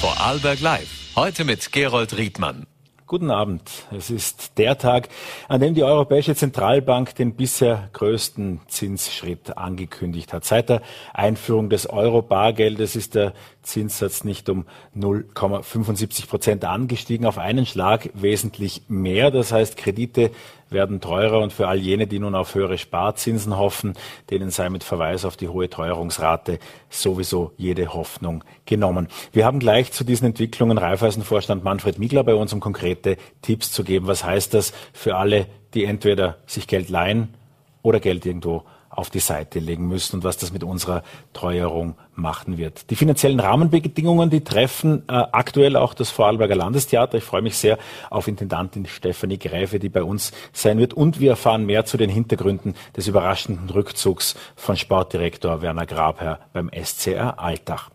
[0.00, 1.16] Vorarlberg Live.
[1.16, 2.68] Heute mit Gerold Riedmann.
[3.08, 3.62] Guten Abend.
[3.90, 5.08] Es ist der Tag,
[5.48, 10.44] an dem die Europäische Zentralbank den bisher größten Zinsschritt angekündigt hat.
[10.44, 10.82] Seit der
[11.14, 13.32] Einführung des Euro-Bargeldes ist der
[13.62, 14.66] Zinssatz nicht um
[14.96, 19.32] 0,75 Prozent angestiegen, auf einen Schlag wesentlich mehr.
[19.32, 20.30] Das heißt, Kredite
[20.70, 23.94] werden teurer und für all jene, die nun auf höhere Sparzinsen hoffen,
[24.30, 26.58] denen sei mit Verweis auf die hohe Teuerungsrate
[26.90, 29.08] sowieso jede Hoffnung genommen.
[29.32, 33.84] Wir haben gleich zu diesen Entwicklungen Raiffeisenvorstand Manfred Migler bei uns, um konkrete Tipps zu
[33.84, 34.06] geben.
[34.06, 37.34] Was heißt das für alle, die entweder sich Geld leihen
[37.82, 38.64] oder Geld irgendwo
[38.98, 42.90] auf die Seite legen müssen und was das mit unserer Teuerung machen wird.
[42.90, 47.16] Die finanziellen Rahmenbedingungen, die treffen äh, aktuell auch das Vorarlberger Landestheater.
[47.16, 47.78] Ich freue mich sehr
[48.10, 50.94] auf Intendantin Stefanie Gräfe, die bei uns sein wird.
[50.94, 56.68] Und wir erfahren mehr zu den Hintergründen des überraschenden Rückzugs von Sportdirektor Werner Grabherr beim
[56.68, 57.90] SCR Alltag.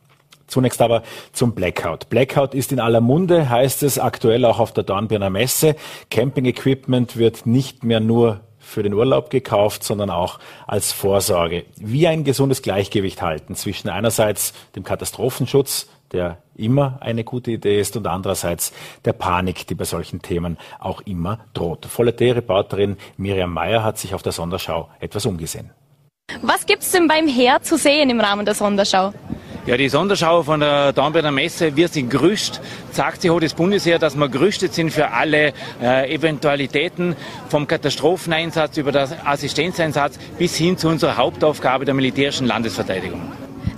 [0.47, 2.07] Zunächst aber zum Blackout.
[2.09, 5.75] Blackout ist in aller Munde, heißt es aktuell auch auf der Dornbirner Messe.
[6.09, 11.65] Camping Equipment wird nicht mehr nur für den Urlaub gekauft, sondern auch als Vorsorge.
[11.75, 17.97] Wie ein gesundes Gleichgewicht halten zwischen einerseits dem Katastrophenschutz, der immer eine gute Idee ist,
[17.97, 18.73] und andererseits
[19.05, 21.85] der Panik, die bei solchen Themen auch immer droht.
[21.85, 25.71] Vollete-Reporterin Miriam Mayer hat sich auf der Sonderschau etwas umgesehen.
[26.41, 29.13] Was gibt's denn beim Heer zu sehen im Rahmen der Sonderschau?
[29.65, 32.59] Ja, die Sonderschau von der Dornbirner Messe, wir sind gerüstet,
[32.91, 37.15] sagt sich das Bundesheer, dass wir gerüstet sind für alle äh, Eventualitäten,
[37.47, 43.21] vom Katastropheneinsatz über den Assistenzeinsatz bis hin zu unserer Hauptaufgabe der militärischen Landesverteidigung.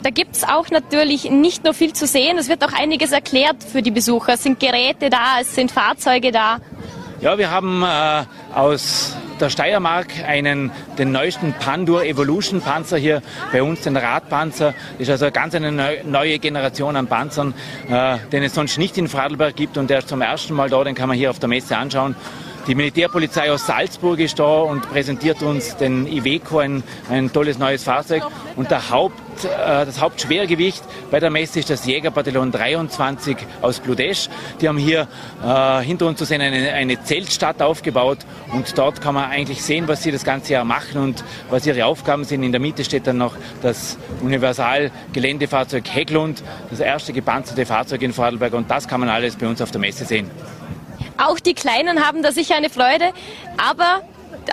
[0.02, 3.84] Da gibt's auch natürlich nicht nur viel zu sehen, es wird auch einiges erklärt für
[3.84, 4.34] die Besucher.
[4.34, 6.58] Es sind Geräte da, es sind Fahrzeuge da.
[7.22, 8.24] Ja, wir haben äh,
[8.56, 14.74] aus der Steiermark einen, den neuesten Pandur Evolution Panzer hier bei uns, den Radpanzer.
[14.98, 15.72] Ist also ganz eine
[16.04, 17.54] neue Generation an Panzern,
[17.90, 20.84] äh, den es sonst nicht in Vorarlberg gibt und der ist zum ersten Mal da,
[20.84, 22.16] den kann man hier auf der Messe anschauen.
[22.68, 26.82] Die Militärpolizei aus Salzburg ist da und präsentiert uns den Iveco, ein,
[27.12, 28.24] ein tolles neues Fahrzeug.
[28.56, 34.30] Und der Haupt, äh, das Hauptschwergewicht bei der Messe ist das Jägerbataillon 23 aus Bludesch.
[34.62, 35.08] Die haben hier
[35.44, 38.20] äh, hinter uns zu sehen eine, eine Zeltstadt aufgebaut
[38.52, 41.86] und dort kann man eigentlich sehen, was sie das ganze Jahr machen und was ihre
[41.86, 42.42] Aufgaben sind.
[42.42, 48.54] In der Mitte steht dann noch das Universal-Geländefahrzeug Hecklund, das erste gepanzerte Fahrzeug in Vorarlberg
[48.54, 50.32] und das kann man alles bei uns auf der Messe sehen.
[51.18, 53.12] Auch die Kleinen haben da sicher eine Freude,
[53.58, 54.02] aber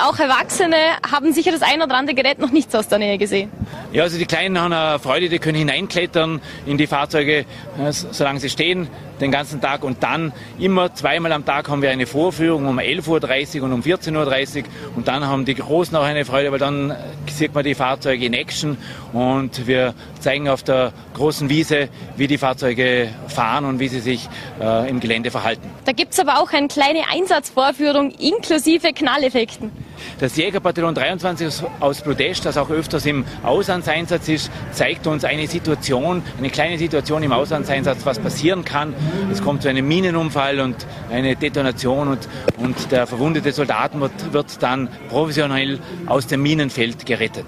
[0.00, 0.76] auch Erwachsene
[1.10, 3.50] haben sicher das ein oder andere Gerät noch nicht aus der Nähe gesehen.
[3.92, 7.44] Ja, also die Kleinen haben eine Freude, die können hineinklettern in die Fahrzeuge,
[7.90, 8.88] solange sie stehen
[9.22, 13.58] den ganzen Tag und dann immer zweimal am Tag haben wir eine Vorführung um 11.30
[13.58, 14.64] Uhr und um 14.30 Uhr
[14.96, 16.94] und dann haben die Großen auch eine Freude, weil dann
[17.26, 18.76] sieht man die Fahrzeuge in Action
[19.12, 24.28] und wir zeigen auf der großen Wiese, wie die Fahrzeuge fahren und wie sie sich
[24.60, 25.70] äh, im Gelände verhalten.
[25.84, 29.70] Da gibt es aber auch eine kleine Einsatzvorführung inklusive Knalleffekten.
[30.18, 36.22] Das Jägerbataillon 23 aus Bludest, das auch öfters im Auslandseinsatz ist, zeigt uns eine Situation,
[36.38, 38.94] eine kleine Situation im Auslandseinsatz, was passieren kann.
[39.30, 44.62] Es kommt zu einem Minenunfall und eine Detonation und, und der verwundete Soldat wird, wird
[44.62, 47.46] dann professionell aus dem Minenfeld gerettet.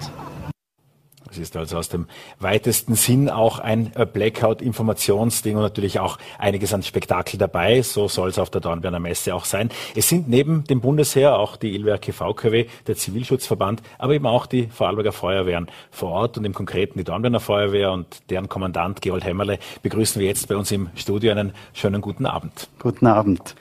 [1.35, 2.07] Es ist also aus dem
[2.39, 7.81] weitesten Sinn auch ein äh, Blackout-Informationsding und natürlich auch einiges an Spektakel dabei.
[7.81, 9.69] So soll es auf der Dornbirner Messe auch sein.
[9.95, 14.67] Es sind neben dem Bundesheer auch die Ilwerke VKW, der Zivilschutzverband, aber eben auch die
[14.67, 19.59] Vorarlberger Feuerwehren vor Ort und im Konkreten die Dornbirner Feuerwehr und deren Kommandant Gerold Hämmerle
[19.83, 21.31] begrüßen wir jetzt bei uns im Studio.
[21.31, 22.69] Einen schönen guten Abend.
[22.79, 23.55] Guten Abend.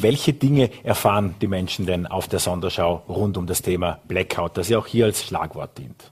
[0.00, 4.68] Welche Dinge erfahren die Menschen denn auf der Sonderschau rund um das Thema Blackout, das
[4.68, 6.10] ja auch hier als Schlagwort dient?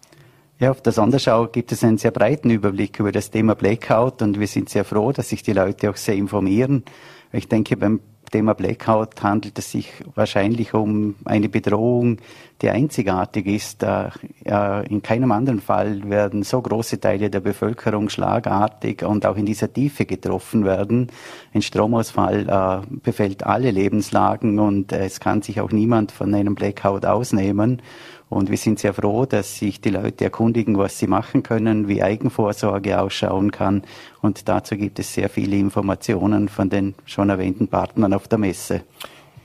[0.58, 4.40] Ja, auf der Sonderschau gibt es einen sehr breiten Überblick über das Thema Blackout und
[4.40, 6.82] wir sind sehr froh, dass sich die Leute auch sehr informieren.
[7.30, 8.00] Ich denke, beim
[8.30, 12.18] Thema Blackout handelt es sich wahrscheinlich um eine Bedrohung,
[12.62, 13.84] die einzigartig ist.
[13.84, 19.70] In keinem anderen Fall werden so große Teile der Bevölkerung schlagartig und auch in dieser
[19.70, 21.08] Tiefe getroffen werden.
[21.52, 27.04] Ein Stromausfall äh, befällt alle Lebenslagen und es kann sich auch niemand von einem Blackout
[27.04, 27.82] ausnehmen.
[28.28, 32.02] Und wir sind sehr froh, dass sich die Leute erkundigen, was sie machen können, wie
[32.02, 33.82] Eigenvorsorge ausschauen kann.
[34.20, 38.82] Und dazu gibt es sehr viele Informationen von den schon erwähnten Partnern auf der Messe.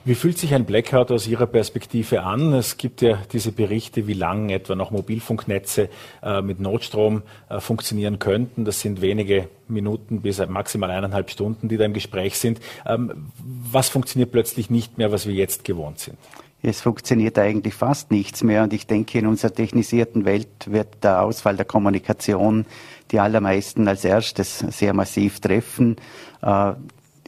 [0.04, 2.52] Wie fühlt sich ein Blackout aus Ihrer Perspektive an?
[2.54, 5.88] Es gibt ja diese Berichte, wie lange etwa noch Mobilfunknetze
[6.24, 8.64] äh, mit Notstrom äh, funktionieren könnten.
[8.64, 12.58] Das sind wenige Minuten bis maximal eineinhalb Stunden, die da im Gespräch sind.
[12.84, 16.18] Ähm, was funktioniert plötzlich nicht mehr, was wir jetzt gewohnt sind?
[16.64, 21.22] Es funktioniert eigentlich fast nichts mehr und ich denke, in unserer technisierten Welt wird der
[21.22, 22.66] Ausfall der Kommunikation
[23.10, 25.96] die allermeisten als erstes sehr massiv treffen.
[26.40, 26.74] Äh,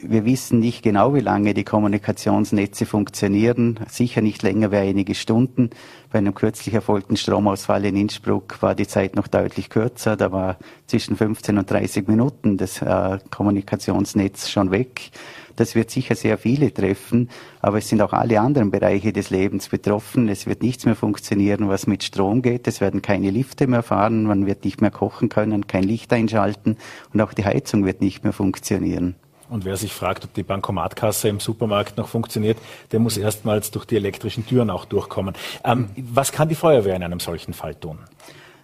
[0.01, 3.79] wir wissen nicht genau, wie lange die Kommunikationsnetze funktionieren.
[3.89, 5.69] Sicher nicht länger wie einige Stunden.
[6.11, 10.15] Bei einem kürzlich erfolgten Stromausfall in Innsbruck war die Zeit noch deutlich kürzer.
[10.17, 10.57] Da war
[10.87, 15.11] zwischen 15 und 30 Minuten das äh, Kommunikationsnetz schon weg.
[15.55, 17.29] Das wird sicher sehr viele treffen,
[17.61, 20.27] aber es sind auch alle anderen Bereiche des Lebens betroffen.
[20.29, 22.67] Es wird nichts mehr funktionieren, was mit Strom geht.
[22.67, 26.77] Es werden keine Lifte mehr fahren, man wird nicht mehr kochen können, kein Licht einschalten
[27.13, 29.15] und auch die Heizung wird nicht mehr funktionieren.
[29.49, 32.57] Und wer sich fragt, ob die Bankomatkasse im Supermarkt noch funktioniert,
[32.91, 35.35] der muss erstmals durch die elektrischen Türen auch durchkommen.
[35.63, 37.99] Ähm, was kann die Feuerwehr in einem solchen Fall tun?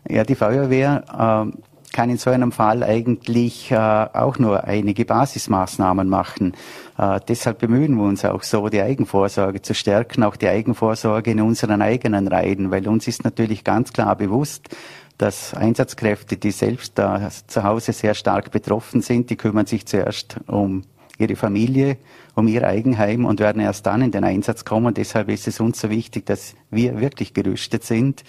[0.09, 6.07] Ja, die Feuerwehr äh, kann in so einem Fall eigentlich äh, auch nur einige Basismaßnahmen
[6.07, 6.53] machen.
[6.97, 11.41] Äh, deshalb bemühen wir uns auch so, die Eigenvorsorge zu stärken, auch die Eigenvorsorge in
[11.41, 14.69] unseren eigenen Reihen, weil uns ist natürlich ganz klar bewusst,
[15.17, 20.37] dass Einsatzkräfte, die selbst da zu Hause sehr stark betroffen sind, die kümmern sich zuerst
[20.47, 20.83] um
[21.19, 21.97] ihre Familie,
[22.35, 24.93] um ihr Eigenheim und werden erst dann in den Einsatz kommen.
[24.93, 28.23] Deshalb ist es uns so wichtig, dass wir wirklich gerüstet sind.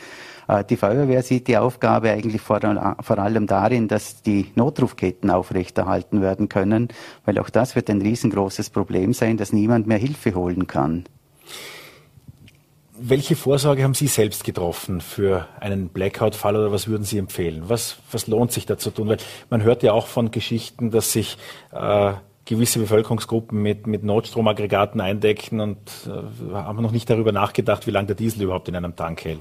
[0.49, 2.61] Äh, die Feuerwehr sieht die Aufgabe eigentlich vor,
[3.01, 6.89] vor allem darin, dass die Notrufketten aufrechterhalten werden können,
[7.25, 11.05] weil auch das wird ein riesengroßes Problem sein, dass niemand mehr Hilfe holen kann.
[13.05, 17.65] Welche Vorsorge haben Sie selbst getroffen für einen Blackout-Fall oder was würden Sie empfehlen?
[17.67, 19.09] Was, was lohnt sich da zu tun?
[19.09, 19.17] Weil
[19.51, 21.37] man hört ja auch von Geschichten, dass sich
[21.73, 22.13] äh,
[22.45, 28.09] gewisse Bevölkerungsgruppen mit, mit Notstromaggregaten eindecken und äh, haben noch nicht darüber nachgedacht, wie lange
[28.09, 29.41] der Diesel überhaupt in einem Tank hält.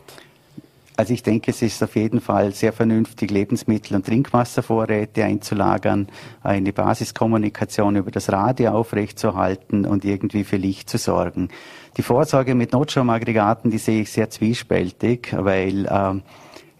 [0.97, 6.07] Also ich denke, es ist auf jeden Fall sehr vernünftig, Lebensmittel- und Trinkwasservorräte einzulagern,
[6.43, 11.49] eine Basiskommunikation über das Radio aufrechtzuerhalten und irgendwie für Licht zu sorgen.
[11.97, 16.19] Die Vorsorge mit Notstromaggregaten, die sehe ich sehr zwiespältig, weil äh,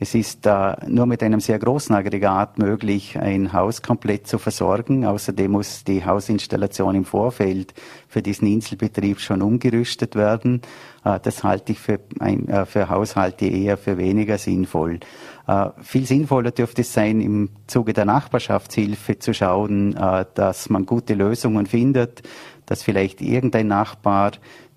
[0.02, 5.06] es ist äh, nur mit einem sehr großen Aggregat möglich, ein Haus komplett zu versorgen.
[5.06, 7.76] Außerdem muss die Hausinstallation im Vorfeld
[8.08, 10.64] für diesen Inselbetrieb schon umgerüstet werden.
[11.06, 15.02] Äh, das halte ich für, ein, äh, für Haushalte eher für weniger sinnvoll.
[15.48, 20.88] Äh, viel sinnvoller dürfte es sein, im Zuge der Nachbarschaftshilfe zu schauen, äh, dass man
[20.88, 22.24] gute Lösungen findet,
[22.66, 24.32] dass vielleicht irgendein Nachbar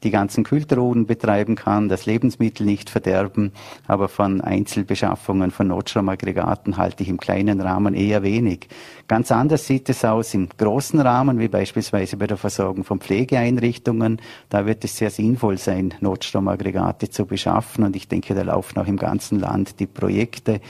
[0.05, 3.53] die ganzen Kühltruhen betreiben kann, das Lebensmittel nicht verderben,
[3.89, 8.69] aber von Einzelbeschaffungen von Notstromaggregaten halte ich im kleinen Rahmen eher wenig.
[9.09, 14.21] Ganz anders sieht es aus im großen Rahmen, wie beispielsweise bei der Versorgung von Pflegeeinrichtungen.
[14.51, 18.87] Da wird es sehr sinnvoll sein, Notstromaggregate zu beschaffen und ich denke, da laufen auch
[18.87, 20.61] im ganzen Land die Projekte,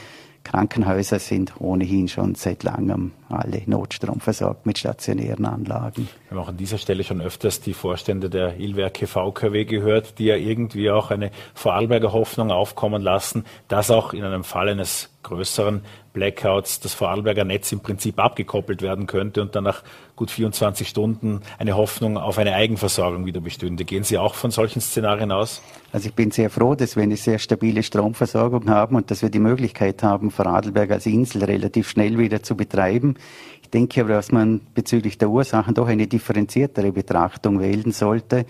[0.44, 6.08] Krankenhäuser sind ohnehin schon seit langem alle Notstrom versorgt mit stationären Anlagen.
[6.28, 10.26] Wir haben auch an dieser Stelle schon öfters die Vorstände der Ilwerke VKW gehört, die
[10.26, 15.82] ja irgendwie auch eine Vorarlberger Hoffnung aufkommen lassen, dass auch in einem Fall eines größeren
[16.12, 19.82] Blackouts das Vorarlberger Netz im Prinzip abgekoppelt werden könnte und dann nach
[20.14, 23.84] gut 24 Stunden eine Hoffnung auf eine Eigenversorgung wieder bestünde.
[23.84, 25.60] Gehen Sie auch von solchen Szenarien aus?
[25.92, 29.30] Also ich bin sehr froh, dass wir eine sehr stabile Stromversorgung haben und dass wir
[29.30, 33.13] die Möglichkeit haben, Vorarlberg als Insel relativ schnell wieder zu betreiben.
[33.62, 38.46] Ich denke aber, dass man bezüglich der Ursachen doch eine differenziertere Betrachtung wählen sollte,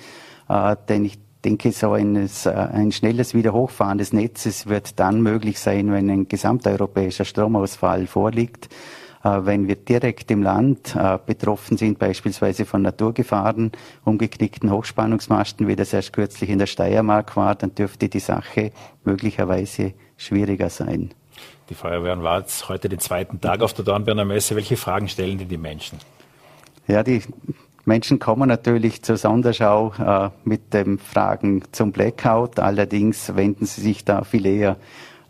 [0.48, 5.58] äh, denn ich denke, so eines, äh, ein schnelles Wiederhochfahren des Netzes wird dann möglich
[5.58, 8.68] sein, wenn ein gesamteuropäischer Stromausfall vorliegt.
[9.24, 13.72] Äh, wenn wir direkt im Land äh, betroffen sind, beispielsweise von Naturgefahren,
[14.04, 18.70] umgeknickten Hochspannungsmasten, wie das erst kürzlich in der Steiermark war, dann dürfte die Sache
[19.04, 21.14] möglicherweise schwieriger sein.
[21.70, 24.54] Die Feuerwehren war jetzt heute den zweiten Tag auf der Dornbirner Messe.
[24.54, 25.98] Welche Fragen stellen die, die Menschen?
[26.86, 27.22] Ja, die
[27.86, 32.58] Menschen kommen natürlich zur Sonderschau äh, mit den Fragen zum Blackout.
[32.58, 34.76] Allerdings wenden sie sich da viel eher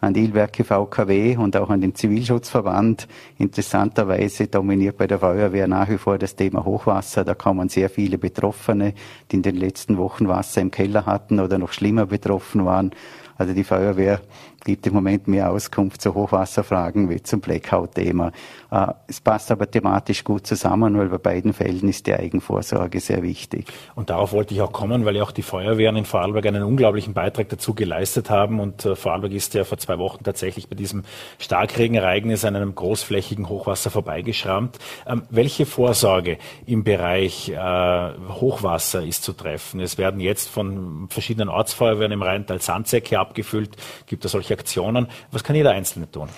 [0.01, 3.09] an die Ilwerke VKW und auch an den Zivilschutzverband.
[3.39, 7.25] Interessanterweise dominiert bei der Feuerwehr nach wie vor das Thema Hochwasser.
[7.25, 8.95] Da kommen sehr viele Betroffene,
[9.31, 12.91] die in den letzten Wochen Wasser im Keller hatten oder noch schlimmer betroffen waren.
[13.37, 14.21] Also die Feuerwehr
[14.65, 18.33] gibt im Moment mehr Auskunft zu Hochwasserfragen wie zum Blackout-Thema.
[18.71, 23.23] Äh, es passt aber thematisch gut zusammen, weil bei beiden Fällen ist die Eigenvorsorge sehr
[23.23, 23.67] wichtig.
[23.95, 27.15] Und darauf wollte ich auch kommen, weil ja auch die Feuerwehren in Vorarlberg einen unglaublichen
[27.15, 28.61] Beitrag dazu geleistet haben.
[28.61, 31.05] Und äh, Vorarlberg ist ja vor zwei Wochen tatsächlich bei diesem
[31.39, 34.79] Starkregenereignis an einem großflächigen Hochwasser vorbeigeschrammt.
[35.07, 39.81] Ähm, welche Vorsorge im Bereich äh, Hochwasser ist zu treffen?
[39.81, 43.77] Es werden jetzt von verschiedenen Ortsfeuerwehren im Rheintal Sandsäcke abgefüllt.
[44.07, 45.09] Gibt es solche Aktionen?
[45.31, 46.29] Was kann jeder Einzelne tun?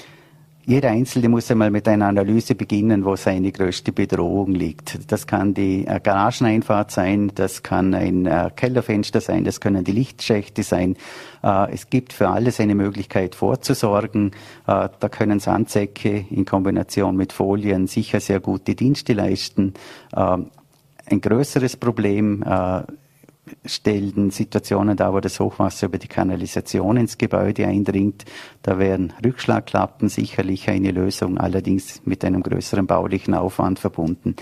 [0.69, 5.13] jeder Einzelne muss einmal mit einer Analyse beginnen, wo seine größte Bedrohung liegt.
[5.13, 9.93] Das kann die äh, Garageneinfahrt sein, das kann ein äh, Kellerfenster sein, das können die
[9.93, 10.97] Lichtschächte sein.
[11.45, 14.33] Äh, es gibt für alles eine Möglichkeit vorzusorgen.
[14.67, 19.75] Da können Sandsäcke in Kombination mit Folien sicher sehr gute Dienste leisten.
[20.13, 20.51] Ein
[21.21, 22.43] größeres Problem
[23.65, 28.25] stellen Situationen da, wo das Hochwasser über die Kanalisation ins Gebäude eindringt.
[28.63, 34.37] Da wären Rückschlagklappen sicherlich eine Lösung, allerdings mit einem größeren baulichen Aufwand verbunden.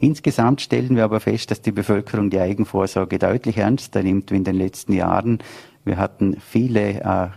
[0.00, 4.44] Insgesamt stellen wir aber fest, dass die Bevölkerung die Eigenvorsorge deutlich ernster nimmt wie in
[4.44, 5.38] den letzten Jahren.
[5.84, 7.28] Wir hatten viele äh,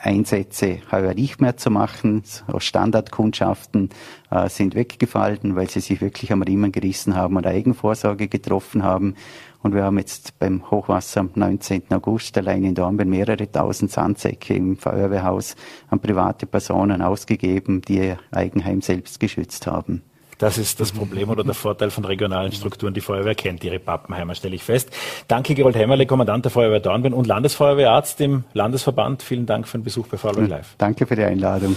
[0.00, 2.22] Einsätze heuer nicht mehr zu machen.
[2.58, 3.90] Standardkundschaften
[4.30, 9.14] äh, sind weggefallen, weil sie sich wirklich am Riemen gerissen haben und Eigenvorsorge getroffen haben.
[9.62, 11.84] Und wir haben jetzt beim Hochwasser am 19.
[11.90, 15.56] August allein in Dornbirn mehrere tausend Sandsäcke im Feuerwehrhaus
[15.88, 20.02] an private Personen ausgegeben, die ihr Eigenheim selbst geschützt haben.
[20.38, 22.94] Das ist das Problem oder der Vorteil von regionalen Strukturen.
[22.94, 24.88] Die Feuerwehr kennt ihre Pappenheimer, stelle ich fest.
[25.26, 29.24] Danke, Gerold Hämmerle, Kommandant der Feuerwehr Dornbirn und Landesfeuerwehrarzt im Landesverband.
[29.24, 30.76] Vielen Dank für den Besuch bei Feuerwehr Live.
[30.78, 31.76] Danke für die Einladung.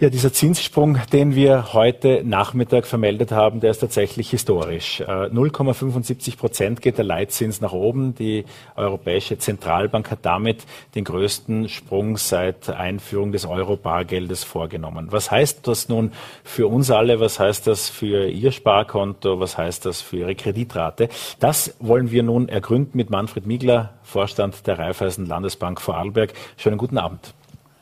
[0.00, 5.02] Ja, dieser Zinssprung, den wir heute Nachmittag vermeldet haben, der ist tatsächlich historisch.
[5.02, 8.14] 0,75 äh, Prozent geht der Leitzins nach oben.
[8.14, 10.64] Die Europäische Zentralbank hat damit
[10.94, 15.08] den größten Sprung seit Einführung des Euro-Bargeldes vorgenommen.
[15.10, 16.12] Was heißt das nun
[16.44, 17.20] für uns alle?
[17.20, 19.38] Was heißt das für Ihr Sparkonto?
[19.38, 21.10] Was heißt das für Ihre Kreditrate?
[21.40, 26.32] Das wollen wir nun ergründen mit Manfred Miegler, Vorstand der Raiffeisen Landesbank Vorarlberg.
[26.56, 27.34] Schönen guten Abend.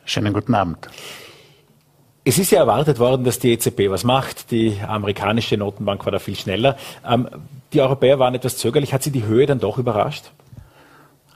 [0.03, 0.89] Schönen guten Abend.
[2.25, 4.51] Es ist ja erwartet worden, dass die EZB was macht.
[4.51, 6.77] Die amerikanische Notenbank war da viel schneller.
[7.07, 7.27] Ähm,
[7.73, 8.93] die Europäer waren etwas zögerlich.
[8.93, 10.31] Hat Sie die Höhe dann doch überrascht?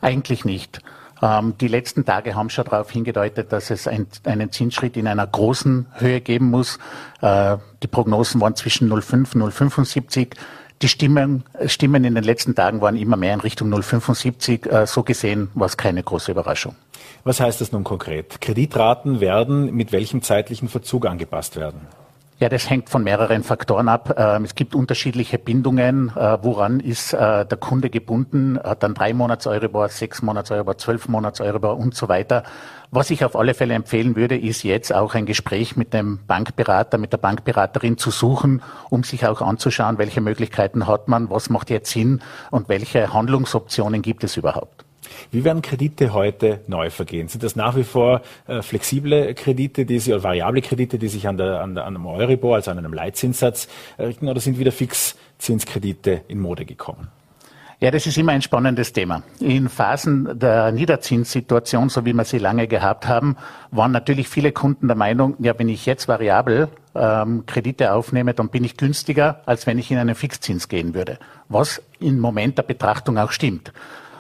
[0.01, 0.81] Eigentlich nicht.
[1.21, 5.25] Ähm, die letzten Tage haben schon darauf hingedeutet, dass es ein, einen Zinsschritt in einer
[5.25, 6.79] großen Höhe geben muss.
[7.21, 10.35] Äh, die Prognosen waren zwischen 0,5 und 0,75.
[10.81, 14.69] Die Stimmen, Stimmen in den letzten Tagen waren immer mehr in Richtung 0,75.
[14.69, 16.75] Äh, so gesehen war es keine große Überraschung.
[17.23, 18.41] Was heißt das nun konkret?
[18.41, 21.87] Kreditraten werden mit welchem zeitlichen Verzug angepasst werden?
[22.43, 24.15] Ja, das hängt von mehreren Faktoren ab.
[24.17, 26.09] Ähm, es gibt unterschiedliche Bindungen.
[26.13, 28.59] Äh, woran ist äh, der Kunde gebunden?
[28.61, 32.43] Hat dann drei Monats Euribor, sechs Monats Euribor, zwölf Monats Euribor und so weiter.
[32.91, 36.97] Was ich auf alle Fälle empfehlen würde, ist jetzt auch ein Gespräch mit dem Bankberater,
[36.97, 41.69] mit der Bankberaterin zu suchen, um sich auch anzuschauen, welche Möglichkeiten hat man, was macht
[41.69, 42.21] jetzt Sinn
[42.51, 44.83] und welche Handlungsoptionen gibt es überhaupt.
[45.31, 47.27] Wie werden Kredite heute neu vergehen?
[47.27, 51.27] Sind das nach wie vor äh, flexible Kredite, die sich, oder variable Kredite, die sich
[51.27, 53.67] an, der, an, an einem Euribor, also an einem Leitzinssatz
[53.99, 57.09] richten, oder sind wieder Fixzinskredite in Mode gekommen?
[57.83, 59.23] Ja, das ist immer ein spannendes Thema.
[59.41, 63.35] In Phasen der Niederzinssituation, so wie wir sie lange gehabt haben,
[63.71, 68.47] waren natürlich viele Kunden der Meinung, ja, wenn ich jetzt variabel ähm, Kredite aufnehme, dann
[68.47, 71.19] bin ich günstiger, als wenn ich in einen Fixzins gehen würde.
[71.49, 73.73] Was im Moment der Betrachtung auch stimmt.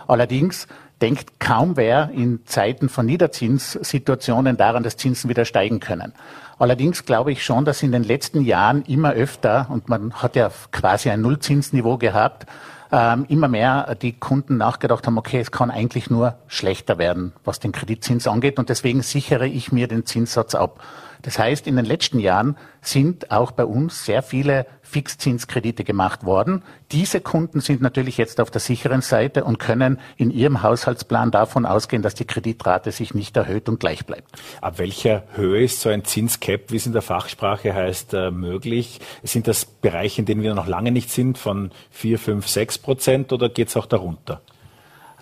[0.07, 0.67] Allerdings
[1.01, 6.13] denkt kaum wer in Zeiten von Niederzinssituationen daran, dass Zinsen wieder steigen können.
[6.59, 10.49] Allerdings glaube ich schon, dass in den letzten Jahren immer öfter, und man hat ja
[10.71, 12.45] quasi ein Nullzinsniveau gehabt,
[12.91, 17.59] ähm, immer mehr die Kunden nachgedacht haben, okay, es kann eigentlich nur schlechter werden, was
[17.59, 20.79] den Kreditzins angeht, und deswegen sichere ich mir den Zinssatz ab.
[21.23, 26.63] Das heißt, in den letzten Jahren sind auch bei uns sehr viele Fixzinskredite gemacht worden.
[26.91, 31.65] Diese Kunden sind natürlich jetzt auf der sicheren Seite und können in ihrem Haushaltsplan davon
[31.65, 34.29] ausgehen, dass die Kreditrate sich nicht erhöht und gleich bleibt.
[34.61, 38.99] Ab welcher Höhe ist so ein Zinscap, wie es in der Fachsprache heißt, äh, möglich?
[39.23, 43.31] Sind das Bereiche, in denen wir noch lange nicht sind, von 4, 5, 6 Prozent
[43.31, 44.41] oder geht es auch darunter?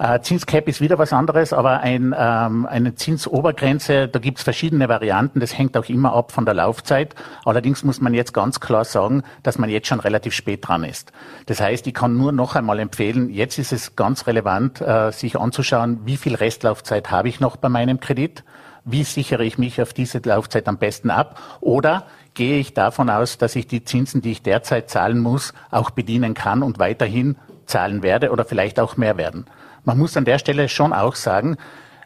[0.01, 4.89] Äh, Zinscap ist wieder was anderes, aber ein, ähm, eine Zinsobergrenze, da gibt es verschiedene
[4.89, 5.39] Varianten.
[5.39, 7.13] Das hängt auch immer ab von der Laufzeit.
[7.45, 11.11] Allerdings muss man jetzt ganz klar sagen, dass man jetzt schon relativ spät dran ist.
[11.45, 15.37] Das heißt, ich kann nur noch einmal empfehlen, jetzt ist es ganz relevant, äh, sich
[15.37, 18.43] anzuschauen, wie viel Restlaufzeit habe ich noch bei meinem Kredit?
[18.83, 21.39] Wie sichere ich mich auf diese Laufzeit am besten ab?
[21.59, 25.91] Oder gehe ich davon aus, dass ich die Zinsen, die ich derzeit zahlen muss, auch
[25.91, 27.35] bedienen kann und weiterhin
[27.67, 29.45] zahlen werde oder vielleicht auch mehr werden?
[29.83, 31.57] Man muss an der Stelle schon auch sagen,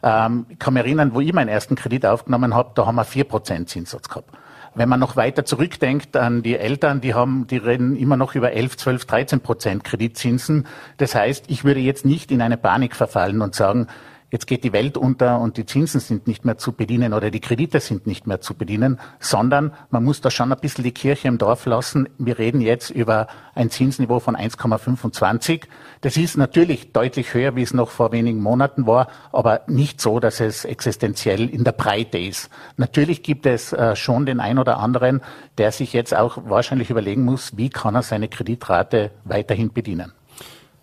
[0.03, 3.03] ähm, ich kann mich erinnern, wo ich meinen ersten Kredit aufgenommen habe, da haben wir
[3.03, 4.29] vier Prozent Zinssatz gehabt.
[4.75, 8.51] Wenn man noch weiter zurückdenkt an die Eltern, die haben, die reden immer noch über
[8.51, 10.67] 11, 12, 13 Prozent Kreditzinsen.
[10.97, 13.87] Das heißt, ich würde jetzt nicht in eine Panik verfallen und sagen,
[14.35, 17.39] jetzt geht die Welt unter und die Zinsen sind nicht mehr zu bedienen oder die
[17.39, 21.29] Kredite sind nicht mehr zu bedienen, sondern man muss da schon ein bisschen die Kirche
[21.29, 22.09] im Dorf lassen.
[22.17, 25.63] Wir reden jetzt über ein Zinsniveau von 1,25.
[26.01, 30.19] Das ist natürlich deutlich höher, wie es noch vor wenigen Monaten war, aber nicht so,
[30.19, 32.49] dass es existenziell in der Breite ist.
[32.75, 35.21] Natürlich gibt es äh, schon den ein oder anderen,
[35.57, 40.11] der sich jetzt auch wahrscheinlich überlegen muss, wie kann er seine Kreditrate weiterhin bedienen.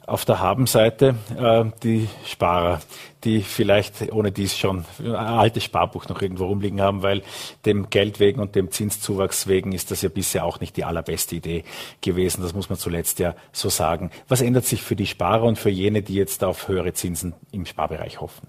[0.06, 2.80] Auf der Habenseite äh, die Sparer,
[3.24, 7.22] die vielleicht ohne dies schon ein altes Sparbuch noch irgendwo rumliegen haben, weil
[7.64, 11.36] dem Geld wegen und dem Zinszuwachs wegen ist das ja bisher auch nicht die allerbeste
[11.36, 11.64] Idee
[12.00, 12.42] gewesen.
[12.42, 14.10] Das muss man zuletzt ja so sagen.
[14.28, 17.64] Was ändert sich für die Sparer und für jene, die jetzt auf höhere Zinsen im
[17.64, 18.48] Sparbereich hoffen?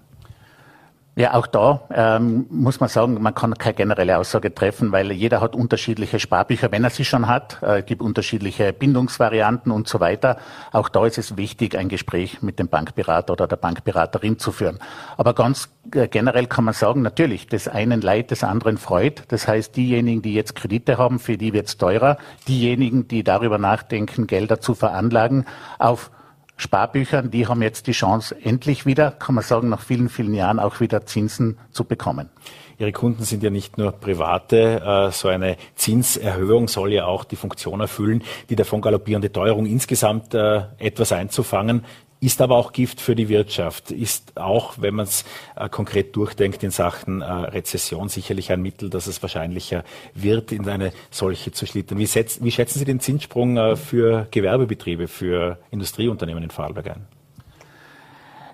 [1.16, 5.40] Ja, auch da ähm, muss man sagen, man kann keine generelle Aussage treffen, weil jeder
[5.40, 7.62] hat unterschiedliche Sparbücher, wenn er sie schon hat.
[7.62, 10.38] Äh, es gibt unterschiedliche Bindungsvarianten und so weiter.
[10.72, 14.80] Auch da ist es wichtig, ein Gespräch mit dem Bankberater oder der Bankberaterin zu führen.
[15.16, 19.22] Aber ganz äh, generell kann man sagen, natürlich, des einen Leid, des anderen freut.
[19.28, 22.18] Das heißt, diejenigen, die jetzt Kredite haben, für die wird es teurer.
[22.48, 25.46] Diejenigen, die darüber nachdenken, Gelder zu veranlagen,
[25.78, 26.10] auf
[26.56, 30.58] Sparbüchern, die haben jetzt die Chance, endlich wieder, kann man sagen, nach vielen, vielen Jahren
[30.58, 32.30] auch wieder Zinsen zu bekommen.
[32.78, 34.82] Ihre Kunden sind ja nicht nur private.
[34.84, 40.34] Äh, so eine Zinserhöhung soll ja auch die Funktion erfüllen, die davon galoppierende Teuerung insgesamt
[40.34, 41.84] äh, etwas einzufangen
[42.24, 45.24] ist aber auch Gift für die Wirtschaft, ist auch, wenn man es
[45.56, 50.68] äh, konkret durchdenkt in Sachen äh, Rezession, sicherlich ein Mittel, dass es wahrscheinlicher wird, in
[50.68, 51.98] eine solche zu schlittern.
[51.98, 57.13] Wie, setz, wie schätzen Sie den Zinssprung äh, für Gewerbebetriebe, für Industrieunternehmen in Vorarlberg ein?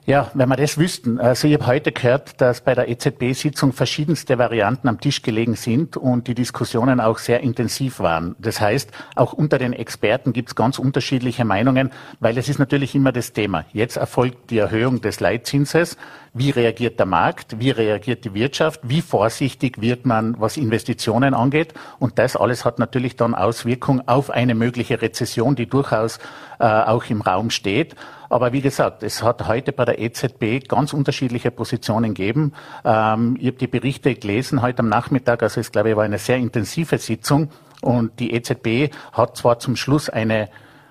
[0.06, 1.20] Ja, wenn wir das wüssten.
[1.20, 5.96] Also ich habe heute gehört, dass bei der EZB-Sitzung verschiedenste Varianten am Tisch gelegen sind
[5.96, 8.34] und die Diskussionen auch sehr intensiv waren.
[8.38, 12.94] Das heißt, auch unter den Experten gibt es ganz unterschiedliche Meinungen, weil es ist natürlich
[12.94, 13.66] immer das Thema.
[13.72, 15.98] Jetzt erfolgt die Erhöhung des Leitzinses.
[16.32, 17.58] Wie reagiert der Markt?
[17.58, 18.80] Wie reagiert die Wirtschaft?
[18.84, 21.74] Wie vorsichtig wird man, was Investitionen angeht?
[21.98, 26.18] Und das alles hat natürlich dann Auswirkungen auf eine mögliche Rezession, die durchaus
[26.60, 27.96] äh, auch im Raum steht.
[28.28, 32.52] Aber wie gesagt, es hat heute bei der EZB ganz unterschiedliche Positionen gegeben.
[32.84, 36.18] Ähm, ich habe die Berichte gelesen heute am Nachmittag, also es glaube ich war eine
[36.18, 40.48] sehr intensive Sitzung und die EZB hat zwar zum Schluss eine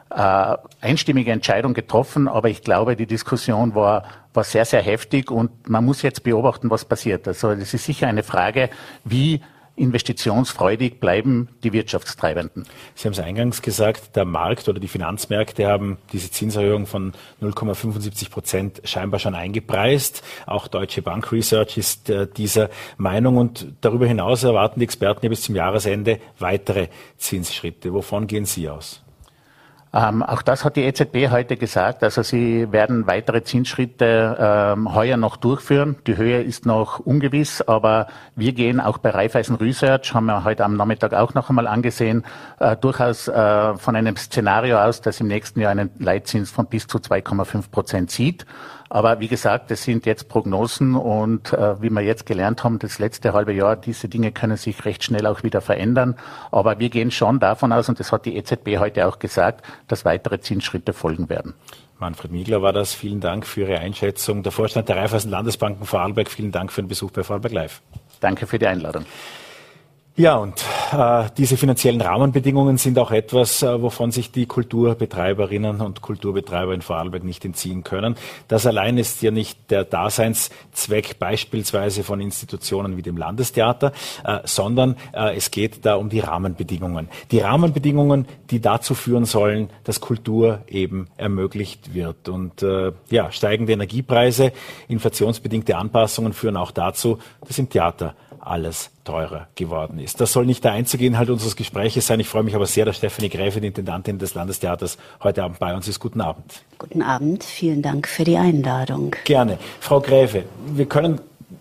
[0.10, 5.70] äh, einstimmige Entscheidung getroffen, aber ich glaube, die Diskussion war, war sehr, sehr heftig und
[5.70, 7.28] man muss jetzt beobachten, was passiert.
[7.28, 8.70] Also es ist sicher eine Frage,
[9.04, 9.42] wie
[9.80, 12.66] investitionsfreudig bleiben die Wirtschaftstreibenden.
[12.96, 18.30] Sie haben es eingangs gesagt, der Markt oder die Finanzmärkte haben diese Zinserhöhung von 0,75
[18.30, 20.22] Prozent scheinbar schon eingepreist.
[20.46, 25.30] Auch Deutsche Bank Research ist äh, dieser Meinung und darüber hinaus erwarten die Experten ja
[25.30, 27.94] bis zum Jahresende weitere Zinsschritte.
[27.94, 29.02] Wovon gehen Sie aus?
[29.92, 32.04] Ähm, auch das hat die EZB heute gesagt.
[32.04, 35.96] Also sie werden weitere Zinsschritte ähm, heuer noch durchführen.
[36.06, 40.64] Die Höhe ist noch ungewiss, aber wir gehen auch bei Raiffeisen Research, haben wir heute
[40.64, 42.24] am Nachmittag auch noch einmal angesehen,
[42.60, 46.86] äh, durchaus äh, von einem Szenario aus, das im nächsten Jahr einen Leitzins von bis
[46.86, 48.46] zu 2,5 Prozent sieht.
[48.90, 52.98] Aber wie gesagt, das sind jetzt Prognosen und äh, wie wir jetzt gelernt haben, das
[52.98, 56.16] letzte halbe Jahr, diese Dinge können sich recht schnell auch wieder verändern.
[56.52, 60.06] Aber wir gehen schon davon aus, und das hat die EZB heute auch gesagt, dass
[60.06, 61.54] weitere Zinsschritte folgen werden.
[62.00, 62.94] Manfred Miegler war das.
[62.94, 64.42] Vielen Dank für Ihre Einschätzung.
[64.42, 67.82] Der Vorstand der Raiffeisen Landesbanken Vorarlberg, vielen Dank für den Besuch bei Vorarlberg Live.
[68.22, 69.06] Danke für die Einladung.
[70.20, 76.02] Ja, und äh, diese finanziellen Rahmenbedingungen sind auch etwas, äh, wovon sich die Kulturbetreiberinnen und
[76.02, 78.16] Kulturbetreiber in Vorarlberg nicht entziehen können.
[78.50, 83.94] Das allein ist ja nicht der Daseinszweck beispielsweise von Institutionen wie dem Landestheater,
[84.26, 87.08] äh, sondern äh, es geht da um die Rahmenbedingungen.
[87.32, 92.28] Die Rahmenbedingungen, die dazu führen sollen, dass Kultur eben ermöglicht wird.
[92.28, 94.52] Und äh, ja, steigende Energiepreise,
[94.90, 100.22] inflationsbedingte Anpassungen führen auch dazu, dass im Theater alles teurer geworden ist.
[100.22, 102.20] Das soll nicht der einzige Inhalt unseres Gespräches sein.
[102.20, 105.76] Ich freue mich aber sehr, dass Stephanie Gräfe, die Intendantin des Landestheaters, heute Abend bei
[105.76, 106.00] uns ist.
[106.00, 106.64] Guten Abend.
[106.78, 107.44] Guten Abend.
[107.44, 109.16] Vielen Dank für die Einladung.
[109.26, 109.58] Gerne.
[109.80, 111.20] Frau Gräfe, wir können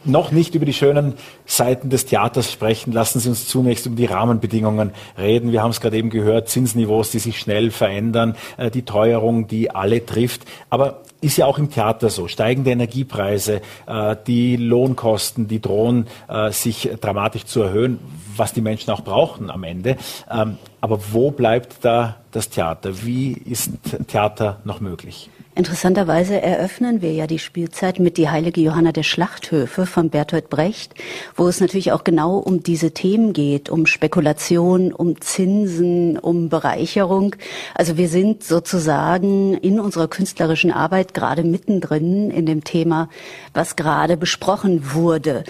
[0.08, 1.14] noch nicht über die schönen
[1.46, 2.92] Seiten des Theaters sprechen.
[2.92, 5.52] Lassen Sie uns zunächst um die Rahmenbedingungen reden.
[5.52, 9.70] Wir haben es gerade eben gehört, Zinsniveaus, die sich schnell verändern, äh, die Teuerung, die
[9.70, 10.42] alle trifft.
[10.70, 12.28] Aber ist ja auch im Theater so.
[12.28, 17.98] Steigende Energiepreise, äh, die Lohnkosten, die drohen äh, sich dramatisch zu erhöhen,
[18.36, 19.96] was die Menschen auch brauchen am Ende.
[20.30, 23.04] Ähm, Aber wo bleibt da das Theater?
[23.04, 23.72] Wie ist
[24.06, 25.28] Theater noch möglich?
[25.58, 30.94] Interessanterweise eröffnen wir ja die Spielzeit mit die heilige Johanna der Schlachthöfe von Bertolt Brecht,
[31.34, 37.34] wo es natürlich auch genau um diese Themen geht, um Spekulation, um Zinsen, um Bereicherung.
[37.74, 43.08] Also wir sind sozusagen in unserer künstlerischen Arbeit gerade mittendrin in dem Thema,
[43.52, 45.42] was gerade besprochen wurde.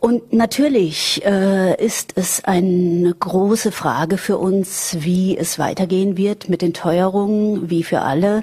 [0.00, 6.62] Und natürlich äh, ist es eine große Frage für uns, wie es weitergehen wird mit
[6.62, 8.42] den Teuerungen, wie für alle.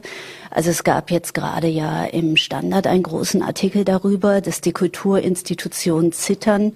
[0.58, 6.14] Also es gab jetzt gerade ja im Standard einen großen Artikel darüber, dass die Kulturinstitutionen
[6.14, 6.74] zittern.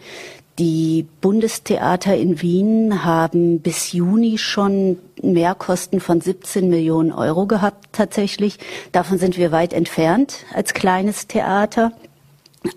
[0.59, 8.59] Die Bundestheater in Wien haben bis Juni schon Mehrkosten von 17 Millionen Euro gehabt tatsächlich.
[8.91, 11.91] Davon sind wir weit entfernt als kleines Theater.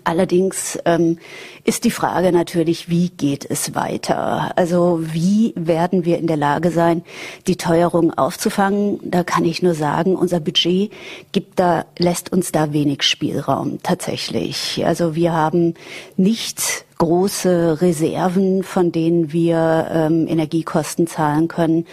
[0.03, 1.19] Allerdings ähm,
[1.63, 4.51] ist die Frage natürlich, wie geht es weiter?
[4.55, 7.03] Also wie werden wir in der Lage sein,
[7.45, 8.99] die Teuerung aufzufangen?
[9.03, 10.91] Da kann ich nur sagen, unser Budget
[11.31, 14.83] gibt da, lässt uns da wenig Spielraum tatsächlich.
[14.85, 15.75] Also wir haben
[16.17, 21.85] nicht große Reserven, von denen wir ähm, Energiekosten zahlen können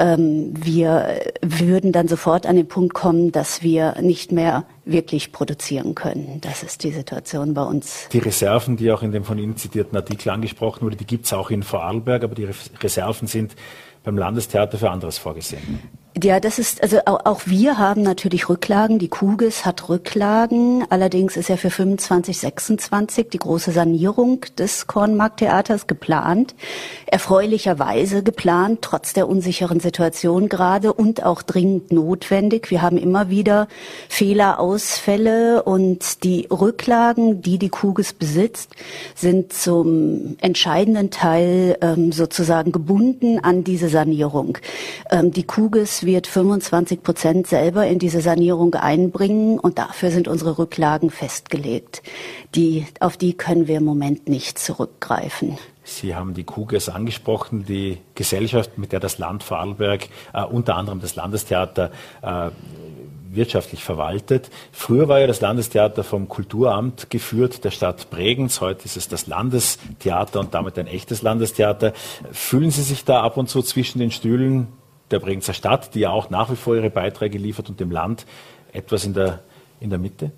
[0.00, 5.94] ähm, wir würden dann sofort an den Punkt kommen, dass wir nicht mehr wirklich produzieren
[5.94, 6.40] können.
[6.40, 8.08] Das ist die Situation bei uns.
[8.10, 11.32] Die Reserven, die auch in dem von Ihnen zitierten Artikel angesprochen wurde, die gibt es
[11.34, 12.48] auch in Vorarlberg, aber die
[12.80, 13.54] Reserven sind
[14.02, 15.80] beim Landestheater für anderes vorgesehen.
[16.20, 18.98] Ja, das ist, also auch, auch, wir haben natürlich Rücklagen.
[18.98, 20.84] Die Kugis hat Rücklagen.
[20.90, 26.56] Allerdings ist ja für 25, 26 die große Sanierung des Kornmarkttheaters geplant.
[27.06, 32.72] Erfreulicherweise geplant, trotz der unsicheren Situation gerade und auch dringend notwendig.
[32.72, 33.68] Wir haben immer wieder
[34.08, 38.74] Fehlerausfälle und die Rücklagen, die die Kugis besitzt,
[39.14, 44.58] sind zum entscheidenden Teil ähm, sozusagen gebunden an diese Sanierung.
[45.12, 50.58] Ähm, die Kugis wird 25 Prozent selber in diese Sanierung einbringen und dafür sind unsere
[50.58, 52.02] Rücklagen festgelegt.
[52.54, 55.58] Die, auf die können wir im Moment nicht zurückgreifen.
[55.84, 61.00] Sie haben die KUGES angesprochen, die Gesellschaft, mit der das Land Vorarlberg, äh, unter anderem
[61.00, 61.90] das Landestheater,
[62.22, 62.50] äh,
[63.32, 64.50] wirtschaftlich verwaltet.
[64.72, 68.60] Früher war ja das Landestheater vom Kulturamt geführt, der Stadt Bregenz.
[68.60, 71.92] Heute ist es das Landestheater und damit ein echtes Landestheater.
[72.32, 74.68] Fühlen Sie sich da ab und zu zwischen den Stühlen
[75.10, 78.26] der Bregenzer Stadt, die ja auch nach wie vor ihre Beiträge liefert und dem Land
[78.72, 79.40] etwas in der,
[79.80, 80.32] in der Mitte?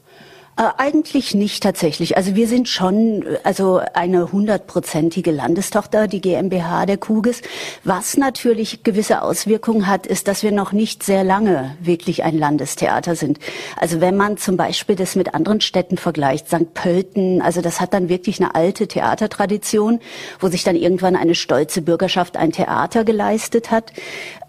[0.55, 2.19] Äh, eigentlich nicht tatsächlich.
[2.19, 7.41] Also wir sind schon also eine hundertprozentige Landestochter, die GmbH der Kugis.
[7.85, 13.17] Was natürlich gewisse Auswirkungen hat, ist, dass wir noch nicht sehr lange wirklich ein Landestheater
[13.17, 13.39] sind.
[13.79, 16.75] Also wenn man zum Beispiel das mit anderen Städten vergleicht, St.
[16.75, 20.01] Pölten, also das hat dann wirklich eine alte Theatertradition,
[20.39, 23.95] wo sich dann irgendwann eine stolze Bürgerschaft ein Theater geleistet hat.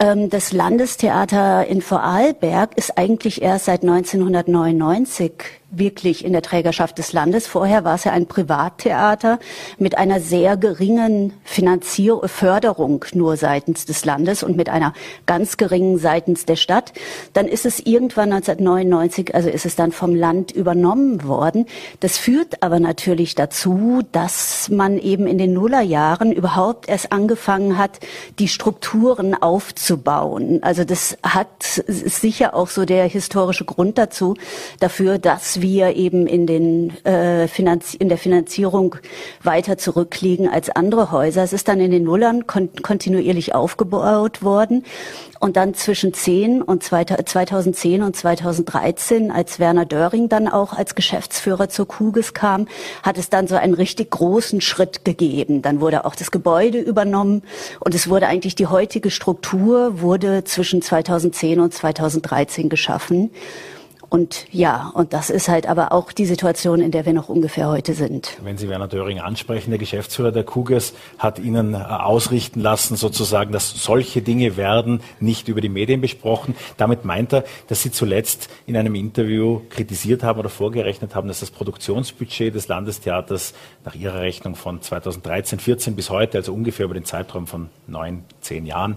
[0.02, 5.32] Ähm, das Landestheater in Vorarlberg ist eigentlich erst seit 1999
[5.77, 7.47] wirklich in der Trägerschaft des Landes.
[7.47, 9.39] Vorher war es ja ein Privattheater
[9.77, 14.93] mit einer sehr geringen Finanzier Förderung nur seitens des Landes und mit einer
[15.25, 16.93] ganz geringen seitens der Stadt.
[17.33, 21.65] Dann ist es irgendwann 1999, also ist es dann vom Land übernommen worden.
[21.99, 27.99] Das führt aber natürlich dazu, dass man eben in den Nullerjahren überhaupt erst angefangen hat,
[28.39, 30.62] die Strukturen aufzubauen.
[30.62, 31.47] Also das hat
[31.88, 34.36] sicher auch so der historische Grund dazu,
[34.79, 38.97] dafür, dass wir eben in, den, äh, Finanz in der Finanzierung
[39.41, 41.41] weiter zurückliegen als andere Häuser.
[41.41, 44.84] Es ist dann in den Nullern kon kontinuierlich aufgebaut worden.
[45.39, 51.67] Und dann zwischen 10 und 2010 und 2013, als Werner Döring dann auch als Geschäftsführer
[51.67, 52.67] zur Kugis kam,
[53.02, 55.62] hat es dann so einen richtig großen Schritt gegeben.
[55.62, 57.41] Dann wurde auch das Gebäude übernommen
[57.82, 63.32] und es wurde eigentlich die heutige Struktur wurde zwischen 2010 und 2013 geschaffen.
[64.13, 67.67] Und ja, und das ist halt aber auch die Situation, in der wir noch ungefähr
[67.67, 68.38] heute sind.
[68.43, 73.52] Wenn Sie Werner Döring ansprechen, der Geschäftsführer der Kuges hat Ihnen äh, ausrichten lassen, sozusagen,
[73.52, 76.54] dass solche Dinge werden nicht über die Medien besprochen.
[76.78, 81.39] Damit meint er, dass Sie zuletzt in einem Interview kritisiert haben oder vorgerechnet haben, dass
[81.39, 86.93] das Produktionsbudget des Landestheaters nach Ihrer Rechnung von 2013, 14 bis heute, also ungefähr über
[86.93, 88.95] den Zeitraum von neun, zehn Jahren,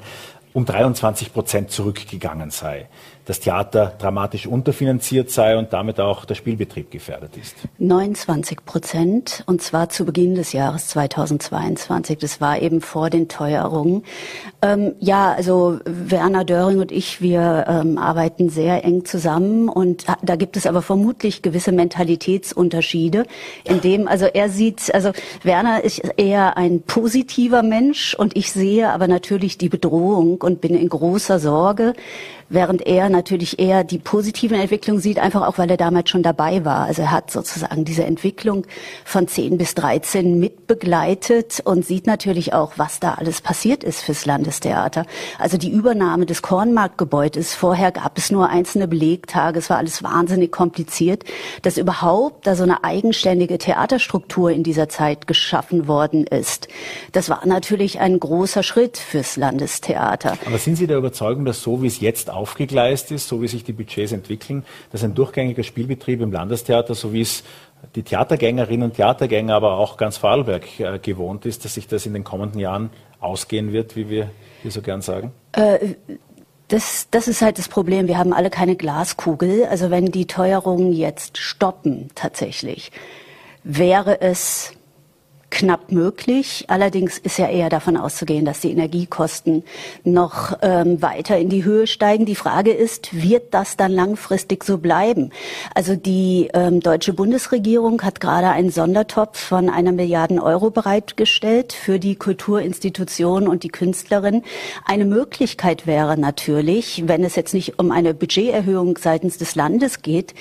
[0.53, 2.89] um 23 Prozent zurückgegangen sei.
[3.27, 7.57] Das Theater dramatisch unterfinanziert sei und damit auch der Spielbetrieb gefährdet ist.
[7.79, 12.19] 29 Prozent und zwar zu Beginn des Jahres 2022.
[12.19, 14.05] Das war eben vor den Teuerungen.
[14.63, 20.37] Ähm, ja, also Werner Döring und ich, wir ähm, arbeiten sehr eng zusammen und da
[20.37, 23.27] gibt es aber vermutlich gewisse Mentalitätsunterschiede,
[23.65, 25.11] in dem also er sieht, also
[25.43, 30.77] Werner ist eher ein positiver Mensch und ich sehe aber natürlich die Bedrohung und bin
[30.77, 31.95] in großer Sorge
[32.49, 36.65] während er natürlich eher die positiven Entwicklungen sieht, einfach auch, weil er damals schon dabei
[36.65, 36.85] war.
[36.85, 38.67] Also er hat sozusagen diese Entwicklung
[39.05, 44.27] von 10 bis 13 mitbegleitet und sieht natürlich auch, was da alles passiert ist fürs
[44.27, 45.07] Landestheater.
[45.39, 47.55] Also die Übernahme des Kornmarktgebäudes.
[47.55, 49.59] Vorher gab es nur einzelne Belegtage.
[49.59, 51.25] Es war alles wahnsinnig kompliziert,
[51.63, 56.69] dass überhaupt da so eine eigenständige Theaterstruktur in dieser Zeit geschaffen worden ist.
[57.13, 60.39] Das war natürlich ein großer Schritt fürs Landestheater.
[60.47, 63.65] Aber sind Sie der Überzeugung, dass so wie es jetzt aufgegleist ist, so wie sich
[63.65, 67.43] die Budgets entwickeln, dass ein durchgängiger Spielbetrieb im Landestheater, so wie es
[67.95, 72.15] die Theatergängerinnen und Theatergänger, aber auch ganz Vorarlberg äh, gewohnt ist, dass sich das in
[72.15, 74.31] den kommenden Jahren ausgehen wird, wie wir
[74.63, 75.33] hier so gern sagen?
[75.53, 75.95] Äh,
[76.69, 78.09] das, das ist halt das Problem.
[78.09, 79.67] Wir haben alle keine Glaskugel.
[79.67, 82.91] Also wenn die Teuerungen jetzt stoppen tatsächlich,
[83.63, 84.73] wäre es
[85.51, 86.65] knapp möglich.
[86.69, 89.65] Allerdings ist ja eher davon auszugehen, dass die Energiekosten
[90.05, 92.27] noch ähm, weiter in die Höhe steigen.
[92.27, 95.31] Die Frage ist, wird das dann langfristig so bleiben?
[95.75, 101.99] Also die ähm, deutsche Bundesregierung hat gerade einen Sondertopf von einer Milliarden Euro bereitgestellt für
[101.99, 104.43] die Kulturinstitutionen und die Künstlerin.
[104.85, 110.35] Eine Möglichkeit wäre natürlich, wenn es jetzt nicht um eine Budgeterhöhung seitens des Landes geht,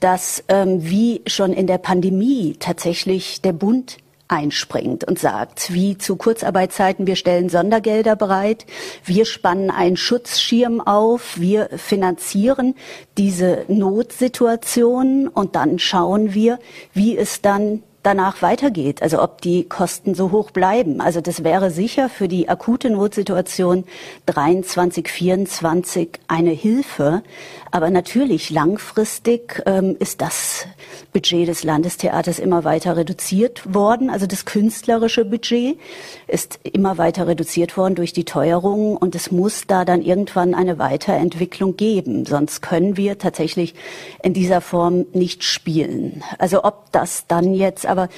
[0.00, 6.16] dass ähm, wie schon in der Pandemie tatsächlich der Bund einspringt und sagt, wie zu
[6.16, 8.66] Kurzarbeitszeiten, wir stellen Sondergelder bereit,
[9.04, 12.74] wir spannen einen Schutzschirm auf, wir finanzieren
[13.16, 16.58] diese Notsituation und dann schauen wir,
[16.92, 21.00] wie es dann danach weitergeht, also ob die Kosten so hoch bleiben.
[21.00, 23.84] Also das wäre sicher für die akute Notsituation
[24.26, 27.22] 23, 24 eine Hilfe.
[27.70, 30.66] Aber natürlich langfristig ähm, ist das
[31.12, 34.10] Budget des Landestheaters immer weiter reduziert worden.
[34.10, 35.78] Also das künstlerische Budget
[36.26, 40.78] ist immer weiter reduziert worden durch die Teuerung und es muss da dann irgendwann eine
[40.78, 42.24] Weiterentwicklung geben.
[42.24, 43.74] Sonst können wir tatsächlich
[44.22, 46.22] in dieser Form nicht spielen.
[46.38, 48.08] Also ob das dann jetzt aber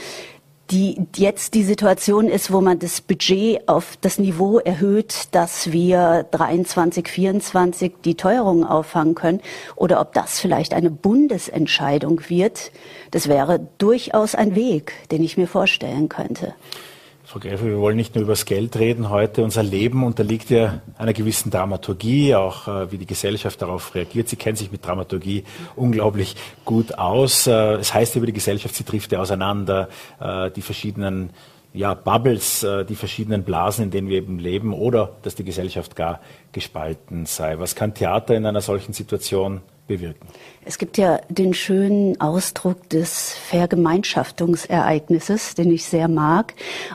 [0.71, 6.27] die jetzt die Situation ist, wo man das Budget auf das Niveau erhöht, dass wir
[6.31, 9.41] 23, 24 die Teuerung auffangen können,
[9.75, 12.71] oder ob das vielleicht eine Bundesentscheidung wird,
[13.11, 16.55] das wäre durchaus ein Weg, den ich mir vorstellen könnte.
[17.31, 19.45] Frau Gräfe, wir wollen nicht nur über das Geld reden heute.
[19.45, 24.29] Unser Leben unterliegt ja einer gewissen Dramaturgie, auch äh, wie die Gesellschaft darauf reagiert.
[24.29, 25.45] Sie kennt sich mit Dramaturgie
[25.77, 27.47] unglaublich gut aus.
[27.47, 29.89] Äh, es heißt über die Gesellschaft, sie trifft ja auseinander,
[30.19, 31.31] äh, die verschiedenen
[31.73, 35.95] ja, Bubbles, äh, die verschiedenen Blasen, in denen wir eben leben, oder dass die Gesellschaft
[35.95, 36.19] gar
[36.51, 37.61] gespalten sei.
[37.61, 40.27] Was kann Theater in einer solchen Situation bewirken?
[40.63, 46.53] Es gibt ja den schönen Ausdruck des Vergemeinschaftungsereignisses, den ich sehr mag.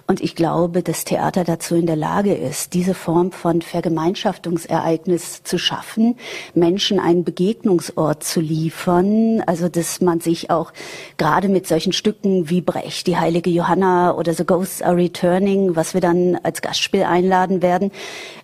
[0.07, 5.57] Und ich glaube, dass Theater dazu in der Lage ist, diese Form von Vergemeinschaftungsereignis zu
[5.57, 6.15] schaffen,
[6.53, 9.41] Menschen einen Begegnungsort zu liefern.
[9.45, 10.71] Also, dass man sich auch
[11.17, 15.95] gerade mit solchen Stücken wie Brecht, die heilige Johanna oder The Ghosts Are Returning, was
[15.95, 17.91] wir dann als Gastspiel einladen werden,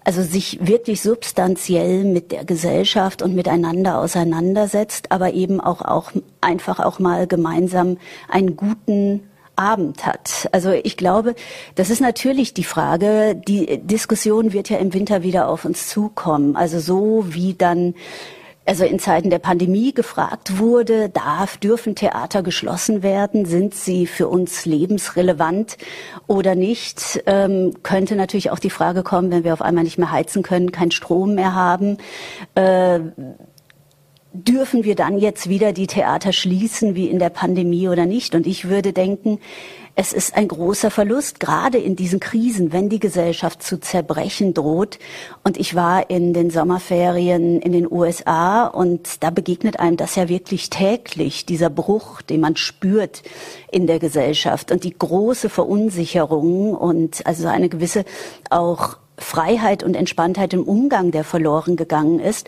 [0.03, 4.01] also sich wirklich substanziell mit der Gesellschaft und miteinander
[4.41, 9.21] auseinandersetzt, aber eben auch, auch einfach auch mal gemeinsam einen guten
[9.55, 10.49] Abend hat.
[10.51, 11.35] Also ich glaube,
[11.75, 13.35] das ist natürlich die Frage.
[13.35, 16.55] Die Diskussion wird ja im Winter wieder auf uns zukommen.
[16.55, 17.93] Also so wie dann
[18.63, 23.45] also in Zeiten der Pandemie gefragt wurde, darf, dürfen Theater geschlossen werden?
[23.45, 25.77] Sind sie für uns lebensrelevant
[26.27, 27.23] oder nicht?
[27.25, 30.71] Ähm, könnte natürlich auch die Frage kommen, wenn wir auf einmal nicht mehr heizen können,
[30.71, 31.97] keinen Strom mehr haben.
[32.53, 32.99] Äh,
[34.33, 38.33] dürfen wir dann jetzt wieder die Theater schließen wie in der Pandemie oder nicht?
[38.33, 39.39] Und ich würde denken,
[39.93, 44.99] es ist ein großer Verlust, gerade in diesen Krisen, wenn die Gesellschaft zu zerbrechen droht.
[45.43, 50.29] Und ich war in den Sommerferien in den USA und da begegnet einem das ja
[50.29, 53.23] wirklich täglich, dieser Bruch, den man spürt
[53.69, 58.05] in der Gesellschaft und die große Verunsicherung und also eine gewisse
[58.49, 62.47] auch Freiheit und Entspanntheit im Umgang, der verloren gegangen ist.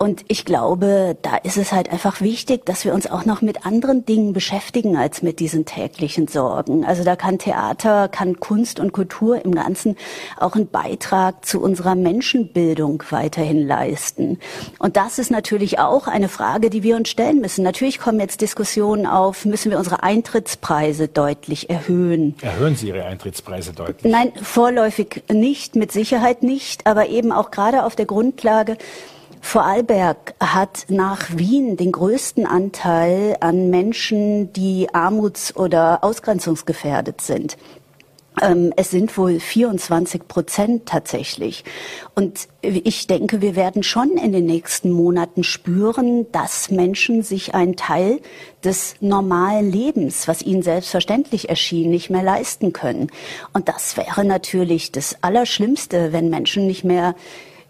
[0.00, 3.66] Und ich glaube, da ist es halt einfach wichtig, dass wir uns auch noch mit
[3.66, 6.84] anderen Dingen beschäftigen als mit diesen täglichen Sorgen.
[6.84, 9.96] Also da kann Theater, kann Kunst und Kultur im Ganzen
[10.38, 14.38] auch einen Beitrag zu unserer Menschenbildung weiterhin leisten.
[14.78, 17.64] Und das ist natürlich auch eine Frage, die wir uns stellen müssen.
[17.64, 22.36] Natürlich kommen jetzt Diskussionen auf, müssen wir unsere Eintrittspreise deutlich erhöhen.
[22.40, 24.12] Erhöhen Sie Ihre Eintrittspreise deutlich?
[24.12, 28.76] Nein, vorläufig nicht, mit Sicherheit nicht, aber eben auch gerade auf der Grundlage,
[29.40, 37.56] Vorarlberg hat nach Wien den größten Anteil an Menschen, die armuts- oder ausgrenzungsgefährdet sind.
[38.40, 41.64] Ähm, es sind wohl 24 Prozent tatsächlich.
[42.14, 47.76] Und ich denke, wir werden schon in den nächsten Monaten spüren, dass Menschen sich einen
[47.76, 48.20] Teil
[48.64, 53.10] des normalen Lebens, was ihnen selbstverständlich erschien, nicht mehr leisten können.
[53.52, 57.14] Und das wäre natürlich das Allerschlimmste, wenn Menschen nicht mehr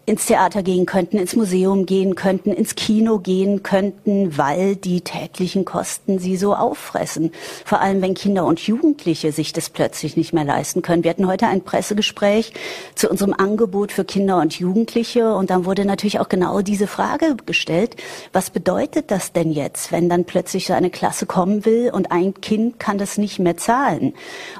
[0.09, 5.65] ins Theater gehen könnten, ins Museum gehen könnten, ins Kino gehen könnten, weil die täglichen
[5.65, 7.31] Kosten sie so auffressen.
[7.63, 11.03] Vor allem, wenn Kinder und Jugendliche sich das plötzlich nicht mehr leisten können.
[11.03, 12.53] Wir hatten heute ein Pressegespräch
[12.95, 17.37] zu unserem Angebot für Kinder und Jugendliche und dann wurde natürlich auch genau diese Frage
[17.45, 17.95] gestellt,
[18.33, 22.33] was bedeutet das denn jetzt, wenn dann plötzlich so eine Klasse kommen will und ein
[22.41, 24.15] Kind kann das nicht mehr zahlen?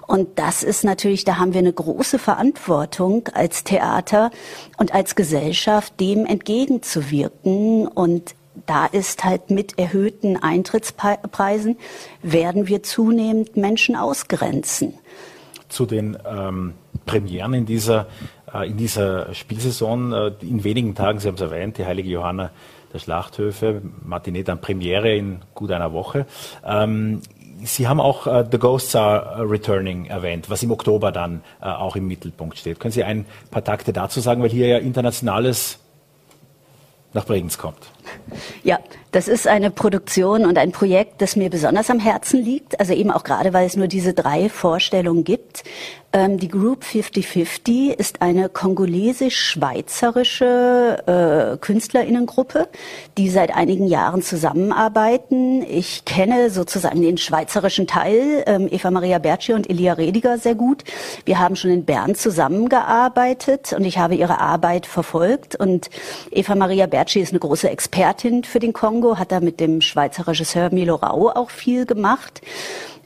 [0.06, 4.30] Und das ist natürlich, da haben wir eine große Verantwortung als Theater
[4.78, 7.88] und als Gesellschaft Gesellschaft dem entgegenzuwirken.
[7.88, 11.78] Und da ist halt mit erhöhten Eintrittspreisen
[12.22, 14.94] werden wir zunehmend Menschen ausgrenzen.
[15.70, 16.74] Zu den ähm,
[17.06, 18.08] Premieren in dieser,
[18.54, 22.52] äh, in dieser Spielsaison, äh, in wenigen Tagen, Sie haben es erwähnt, die Heilige Johanna
[22.92, 26.26] der Schlachthöfe, Matinee dann Premiere in gut einer Woche.
[26.66, 27.22] Ähm,
[27.64, 31.96] Sie haben auch uh, The Ghosts Are Returning erwähnt, was im Oktober dann uh, auch
[31.96, 32.80] im Mittelpunkt steht.
[32.80, 35.80] Können Sie ein paar Takte dazu sagen, weil hier ja internationales
[37.14, 37.92] nach Bregenz kommt?
[38.64, 38.80] Ja,
[39.12, 42.80] das ist eine Produktion und ein Projekt, das mir besonders am Herzen liegt.
[42.80, 45.64] Also eben auch gerade, weil es nur diese drei Vorstellungen gibt.
[46.12, 52.68] Ähm, die Group 5050 ist eine kongolesisch-schweizerische äh, Künstlerinnengruppe,
[53.18, 55.62] die seit einigen Jahren zusammenarbeiten.
[55.64, 60.84] Ich kenne sozusagen den schweizerischen Teil, ähm, Eva Maria Berci und Elia Rediger sehr gut.
[61.26, 65.56] Wir haben schon in Bern zusammengearbeitet und ich habe ihre Arbeit verfolgt.
[65.56, 65.92] Und
[66.32, 67.89] Eva Maria Berci ist eine große Expertin
[68.48, 72.42] für den Kongo, hat da mit dem Schweizer Regisseur Milo Rau auch viel gemacht.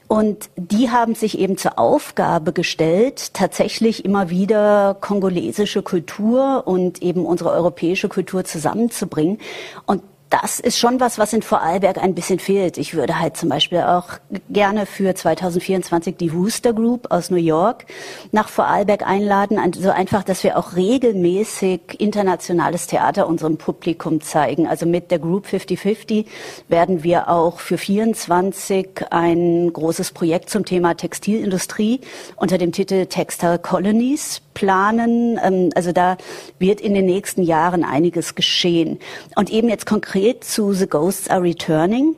[0.06, 7.24] Und die haben sich eben zur Aufgabe gestellt, tatsächlich immer wieder kongolesische Kultur und eben
[7.24, 9.38] unsere europäische Kultur zusammenzubringen.
[9.86, 10.02] Und
[10.42, 12.76] das ist schon was, was in Vorarlberg ein bisschen fehlt.
[12.76, 14.18] Ich würde halt zum Beispiel auch
[14.50, 17.86] gerne für 2024 die Wooster Group aus New York
[18.32, 19.60] nach Vorarlberg einladen.
[19.60, 24.66] Also einfach, dass wir auch regelmäßig internationales Theater unserem Publikum zeigen.
[24.66, 26.26] Also mit der Group 5050
[26.66, 32.00] werden wir auch für 24 ein großes Projekt zum Thema Textilindustrie
[32.34, 35.38] unter dem Titel Textile Colonies planen.
[35.42, 36.16] Ähm, also da
[36.58, 38.98] wird in den nächsten Jahren einiges geschehen.
[39.36, 42.16] Und eben jetzt konkret zu The Ghosts Are Returning.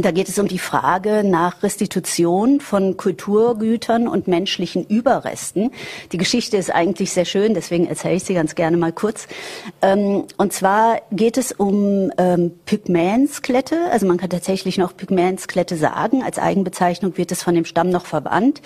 [0.00, 5.72] Da geht es um die Frage nach Restitution von Kulturgütern und menschlichen Überresten.
[6.12, 9.26] Die Geschichte ist eigentlich sehr schön, deswegen erzähle ich sie ganz gerne mal kurz.
[9.82, 13.90] Ähm, und zwar geht es um ähm, Pygmäensklette.
[13.90, 16.22] Also man kann tatsächlich noch Pygmäensklette sagen.
[16.22, 18.62] Als Eigenbezeichnung wird es von dem Stamm noch verwandt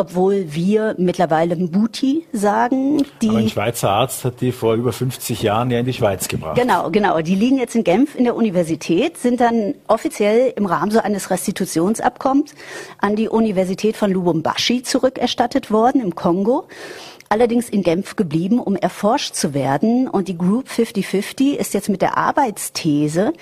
[0.00, 3.04] obwohl wir mittlerweile Mbuti sagen.
[3.22, 6.56] Aber ein Schweizer Arzt hat die vor über 50 Jahren ja in die Schweiz gebracht.
[6.58, 7.20] Genau, genau.
[7.20, 11.30] Die liegen jetzt in Genf in der Universität, sind dann offiziell im Rahmen so eines
[11.30, 12.54] Restitutionsabkommens
[12.98, 16.66] an die Universität von Lubumbashi zurückerstattet worden im Kongo
[17.30, 20.08] allerdings in Genf geblieben, um erforscht zu werden.
[20.08, 23.32] Und die Group 5050 ist jetzt mit der Arbeitsthese,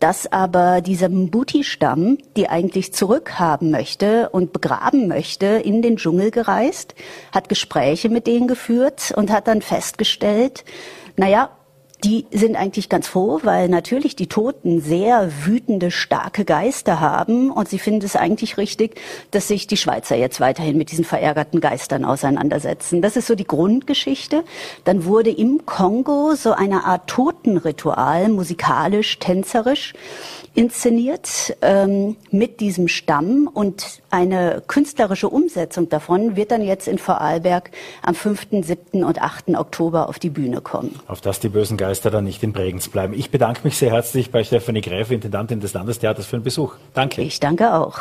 [0.00, 6.94] dass aber dieser Mbuti-Stamm, die eigentlich zurückhaben möchte und begraben möchte, in den Dschungel gereist,
[7.32, 10.64] hat Gespräche mit denen geführt und hat dann festgestellt,
[11.16, 11.50] naja,
[12.04, 17.68] die sind eigentlich ganz froh, weil natürlich die Toten sehr wütende, starke Geister haben und
[17.68, 22.04] sie finden es eigentlich richtig, dass sich die Schweizer jetzt weiterhin mit diesen verärgerten Geistern
[22.04, 23.00] auseinandersetzen.
[23.00, 24.44] Das ist so die Grundgeschichte.
[24.84, 29.94] Dann wurde im Kongo so eine Art Totenritual, musikalisch, tänzerisch,
[30.54, 37.70] inszeniert ähm, mit diesem Stamm und eine künstlerische Umsetzung davon wird dann jetzt in Vorarlberg
[38.02, 39.04] am 5., 7.
[39.04, 39.48] und 8.
[39.56, 40.98] Oktober auf die Bühne kommen.
[41.08, 43.14] Auf dass die bösen Geister dann nicht in Bregenz bleiben.
[43.14, 46.74] Ich bedanke mich sehr herzlich bei Stefanie Gräfe, Intendantin des Landestheaters, für den Besuch.
[46.94, 47.22] Danke.
[47.22, 47.98] Ich danke auch.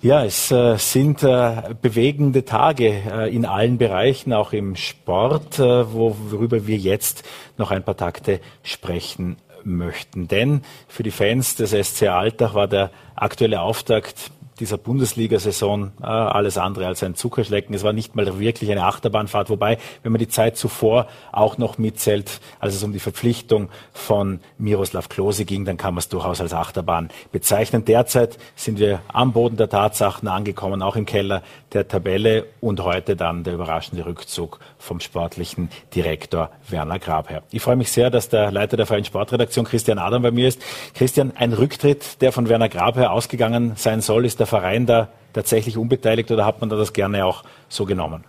[0.00, 5.92] Ja, es äh, sind äh, bewegende Tage äh, in allen Bereichen, auch im Sport, äh,
[5.92, 7.24] worüber wir jetzt
[7.56, 10.28] noch ein paar Takte sprechen möchten.
[10.28, 16.58] Denn für die Fans des SC Alltag war der aktuelle Auftakt dieser Bundesliga-Saison äh, alles
[16.58, 17.74] andere als ein Zuckerschlecken.
[17.74, 21.78] Es war nicht mal wirklich eine Achterbahnfahrt, wobei, wenn man die Zeit zuvor auch noch
[21.78, 26.40] mitzählt, als es um die Verpflichtung von Miroslav Klose ging, dann kann man es durchaus
[26.40, 27.84] als Achterbahn bezeichnen.
[27.84, 31.42] Derzeit sind wir am Boden der Tatsachen angekommen, auch im Keller
[31.72, 37.42] der Tabelle und heute dann der überraschende Rückzug vom sportlichen Direktor Werner Grabherr.
[37.50, 40.60] Ich freue mich sehr, dass der Leiter der Freien Sportredaktion Christian Adam bei mir ist.
[40.94, 45.76] Christian, ein Rücktritt, der von Werner Grabherr ausgegangen sein soll, ist der Verein da tatsächlich
[45.76, 48.24] unbeteiligt oder hat man da das gerne auch so genommen?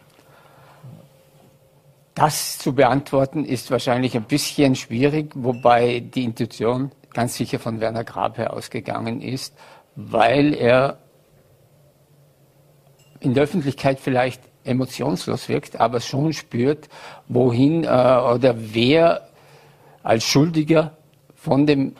[2.14, 8.04] Das zu beantworten ist wahrscheinlich ein bisschen schwierig, wobei die Intuition ganz sicher von Werner
[8.04, 9.56] Grabherr ausgegangen ist,
[9.96, 10.98] weil er
[13.22, 16.90] in der Öffentlichkeit vielleicht emotionslos wirkt, aber schon spürt,
[17.28, 19.30] wohin äh, oder wer
[20.04, 20.98] als Schuldiger
[21.36, 21.96] von den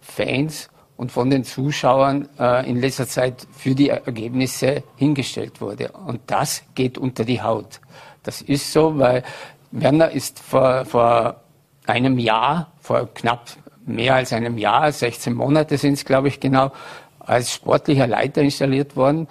[0.00, 5.90] Fans und von den Zuschauern äh, in letzter Zeit für die Ergebnisse hingestellt wurde.
[6.06, 7.80] Und das geht unter die Haut.
[8.22, 9.22] Das ist so, weil
[9.70, 11.40] Werner ist vor, vor
[11.86, 13.48] einem Jahr, vor knapp
[13.84, 16.72] mehr als einem Jahr, 16 Monate sind es, glaube ich, genau,
[17.18, 19.28] als sportlicher Leiter installiert worden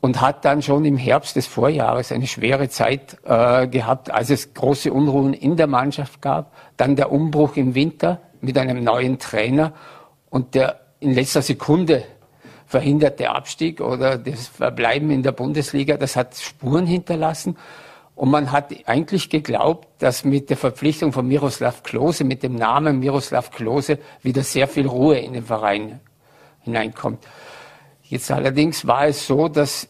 [0.00, 4.54] und hat dann schon im Herbst des Vorjahres eine schwere Zeit äh, gehabt, als es
[4.54, 6.52] große Unruhen in der Mannschaft gab.
[6.76, 9.72] Dann der Umbruch im Winter mit einem neuen Trainer
[10.30, 12.04] und der in letzter Sekunde
[12.66, 17.56] verhinderte Abstieg oder das Verbleiben in der Bundesliga, das hat Spuren hinterlassen.
[18.16, 22.98] Und man hat eigentlich geglaubt, dass mit der Verpflichtung von Miroslav Klose, mit dem Namen
[22.98, 26.00] Miroslav Klose, wieder sehr viel Ruhe in den Verein
[26.62, 27.24] hineinkommt.
[28.02, 29.88] Jetzt allerdings war es so, dass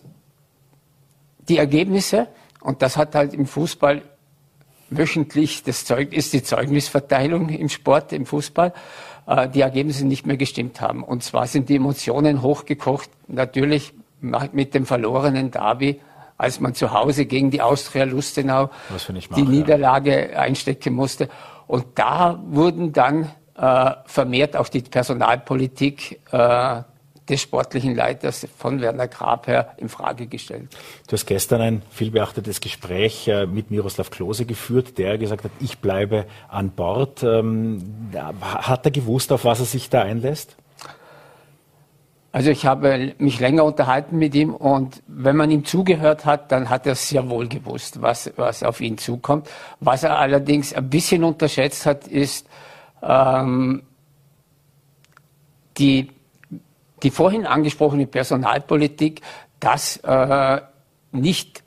[1.48, 2.26] die Ergebnisse,
[2.60, 4.02] und das hat halt im Fußball
[4.90, 8.72] wöchentlich, das Zeug, ist die Zeugnisverteilung im Sport, im Fußball,
[9.52, 11.02] die Ergebnisse nicht mehr gestimmt haben.
[11.02, 16.00] Und zwar sind die Emotionen hochgekocht, natürlich mit dem verlorenen Derby,
[16.38, 18.70] als man zu Hause gegen die Austria Lustenau
[19.34, 20.38] die Niederlage ja.
[20.38, 21.28] einstecken musste.
[21.66, 26.82] Und da wurden dann äh, vermehrt auch die Personalpolitik äh,
[27.28, 30.68] des sportlichen Leiters von Werner Grabherr in Frage gestellt.
[31.08, 35.78] Du hast gestern ein vielbeachtetes Gespräch äh, mit Miroslav Klose geführt, der gesagt hat, ich
[35.78, 37.22] bleibe an Bord.
[37.22, 40.56] Ähm, hat er gewusst, auf was er sich da einlässt?
[42.36, 46.68] Also ich habe mich länger unterhalten mit ihm und wenn man ihm zugehört hat, dann
[46.68, 49.48] hat er sehr wohl gewusst, was, was auf ihn zukommt.
[49.80, 52.46] Was er allerdings ein bisschen unterschätzt hat, ist
[53.02, 53.84] ähm,
[55.78, 56.10] die
[57.02, 59.20] die vorhin angesprochene Personalpolitik,
[59.60, 60.60] dass äh,
[61.12, 61.62] nicht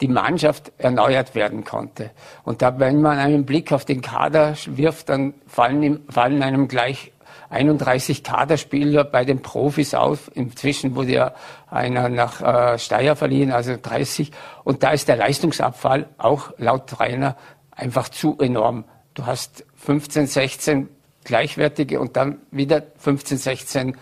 [0.00, 2.10] die Mannschaft erneuert werden konnte.
[2.42, 6.68] Und da, wenn man einen Blick auf den Kader wirft, dann fallen, ihm, fallen einem
[6.68, 7.12] gleich
[7.50, 10.30] 31 Kaderspieler bei den Profis auf.
[10.34, 11.34] Inzwischen wurde ja
[11.70, 14.32] einer nach äh, Steyr verliehen, also 30.
[14.64, 17.36] Und da ist der Leistungsabfall auch laut Trainer
[17.70, 18.84] einfach zu enorm.
[19.14, 20.88] Du hast 15, 16
[21.22, 23.96] gleichwertige und dann wieder 15, 16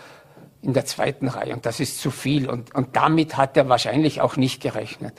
[0.63, 1.53] in der zweiten Reihe.
[1.53, 2.49] Und das ist zu viel.
[2.49, 5.15] Und, und damit hat er wahrscheinlich auch nicht gerechnet.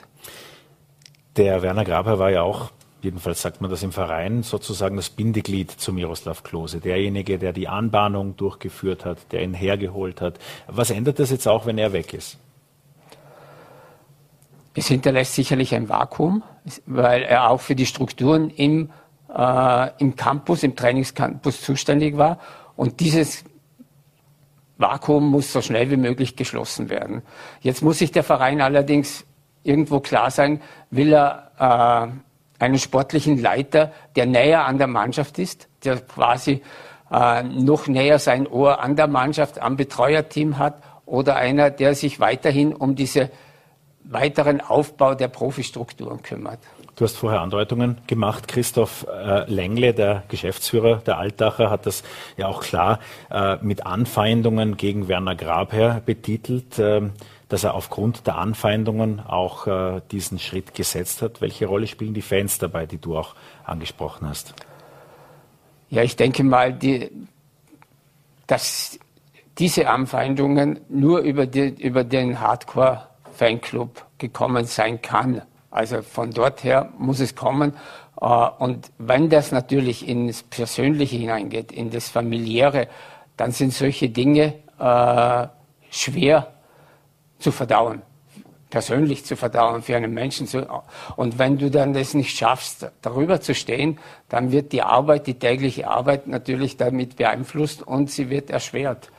[1.36, 2.70] Der Werner Graber war ja auch,
[3.02, 6.80] jedenfalls sagt man das im Verein, sozusagen das Bindeglied zu Miroslav Klose.
[6.80, 10.38] Derjenige, der die Anbahnung durchgeführt hat, der ihn hergeholt hat.
[10.66, 12.38] Was ändert das jetzt auch, wenn er weg ist?
[14.74, 16.42] Es hinterlässt sicherlich ein Vakuum,
[16.86, 18.90] weil er auch für die Strukturen im,
[19.32, 22.38] äh, im Campus, im Trainingscampus zuständig war.
[22.76, 23.44] Und dieses
[24.78, 27.22] Vakuum muss so schnell wie möglich geschlossen werden.
[27.60, 29.24] Jetzt muss sich der Verein allerdings
[29.62, 30.60] irgendwo klar sein,
[30.90, 32.10] will er
[32.58, 36.62] äh, einen sportlichen Leiter, der näher an der Mannschaft ist, der quasi
[37.10, 42.18] äh, noch näher sein Ohr an der Mannschaft, am Betreuerteam hat, oder einer, der sich
[42.18, 43.30] weiterhin um diese
[44.04, 46.60] weiteren Aufbau der Profistrukturen kümmert.
[46.96, 48.46] Du hast vorher Andeutungen gemacht.
[48.46, 52.04] Christoph äh, Lengle, der Geschäftsführer der Altacher, hat das
[52.36, 57.02] ja auch klar äh, mit Anfeindungen gegen Werner Grabherr betitelt, äh,
[57.48, 61.40] dass er aufgrund der Anfeindungen auch äh, diesen Schritt gesetzt hat.
[61.40, 63.34] Welche Rolle spielen die Fans dabei, die du auch
[63.64, 64.54] angesprochen hast?
[65.90, 67.10] Ja, ich denke mal, die,
[68.46, 69.00] dass
[69.58, 75.42] diese Anfeindungen nur über, die, über den Hardcore-Fanclub gekommen sein kann.
[75.74, 77.74] Also von dort her muss es kommen.
[78.20, 78.26] Äh,
[78.58, 82.88] und wenn das natürlich ins Persönliche hineingeht, in das Familiäre,
[83.36, 85.48] dann sind solche Dinge äh,
[85.90, 86.52] schwer
[87.38, 88.02] zu verdauen.
[88.70, 90.66] persönlich zu verdauen, für einen Menschen zu.
[91.14, 95.38] Und wenn du dann das nicht schaffst, darüber zu stehen, dann wird die Arbeit, die
[95.38, 99.12] tägliche Arbeit natürlich damit beeinflusst und sie wird erschwert.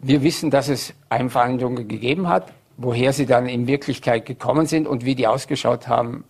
[0.00, 5.04] Wir wissen, dass es Einverhandlungen gegeben hat, woher sie dann in Wirklichkeit gekommen sind und
[5.04, 6.24] wie die ausgeschaut haben.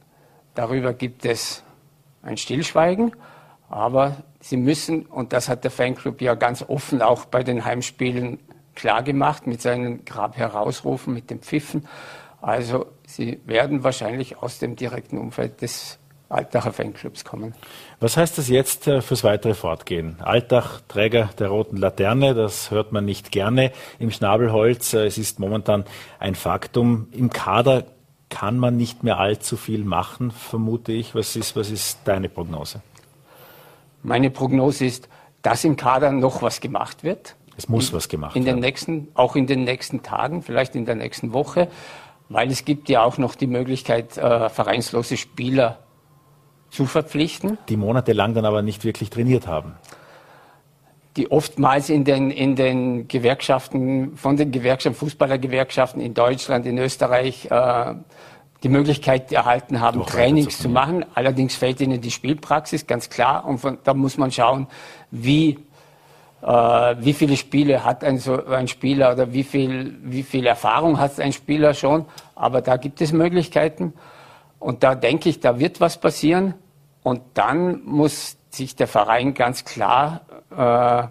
[0.54, 1.62] Darüber gibt es
[2.22, 3.12] ein Stillschweigen.
[3.68, 8.38] Aber sie müssen, und das hat der Fanclub ja ganz offen auch bei den Heimspielen
[8.74, 11.86] klar gemacht mit seinen Grab herausrufen, mit den Pfiffen.
[12.40, 15.98] Also sie werden wahrscheinlich aus dem direkten Umfeld des
[16.28, 17.54] Altacher Fanclubs kommen.
[18.00, 20.16] Was heißt das jetzt äh, fürs weitere Fortgehen?
[20.20, 24.92] Altach, Träger der roten Laterne, das hört man nicht gerne im Schnabelholz.
[24.92, 25.84] Äh, es ist momentan
[26.18, 27.08] ein Faktum.
[27.12, 27.84] Im Kader
[28.28, 31.14] kann man nicht mehr allzu viel machen, vermute ich.
[31.14, 32.82] Was ist, was ist deine Prognose?
[34.02, 35.08] Meine Prognose ist,
[35.40, 37.36] dass im Kader noch was gemacht wird.
[37.56, 38.56] Es muss in, was gemacht in werden.
[38.56, 41.68] Den nächsten, auch in den nächsten Tagen, vielleicht in der nächsten Woche,
[42.28, 45.78] weil es gibt ja auch noch die Möglichkeit, äh, vereinslose Spieler
[46.70, 47.58] zu verpflichten.
[47.68, 49.74] Die monatelang dann aber nicht wirklich trainiert haben.
[51.16, 57.50] Die oftmals in den, in den Gewerkschaften, von den Gewerkschaften, Fußballergewerkschaften in Deutschland, in Österreich,
[57.50, 57.94] äh,
[58.62, 61.04] die Möglichkeit erhalten haben, Trainings zu machen.
[61.14, 63.44] Allerdings fällt ihnen die Spielpraxis, ganz klar.
[63.44, 64.66] Und von, da muss man schauen,
[65.10, 65.58] wie,
[66.42, 70.98] äh, wie viele Spiele hat ein, so ein Spieler oder wie viel, wie viel Erfahrung
[70.98, 72.04] hat ein Spieler schon.
[72.34, 73.92] Aber da gibt es Möglichkeiten.
[74.58, 76.54] Und da denke ich, da wird was passieren.
[77.02, 81.08] Und dann muss sich der Verein ganz klar äh,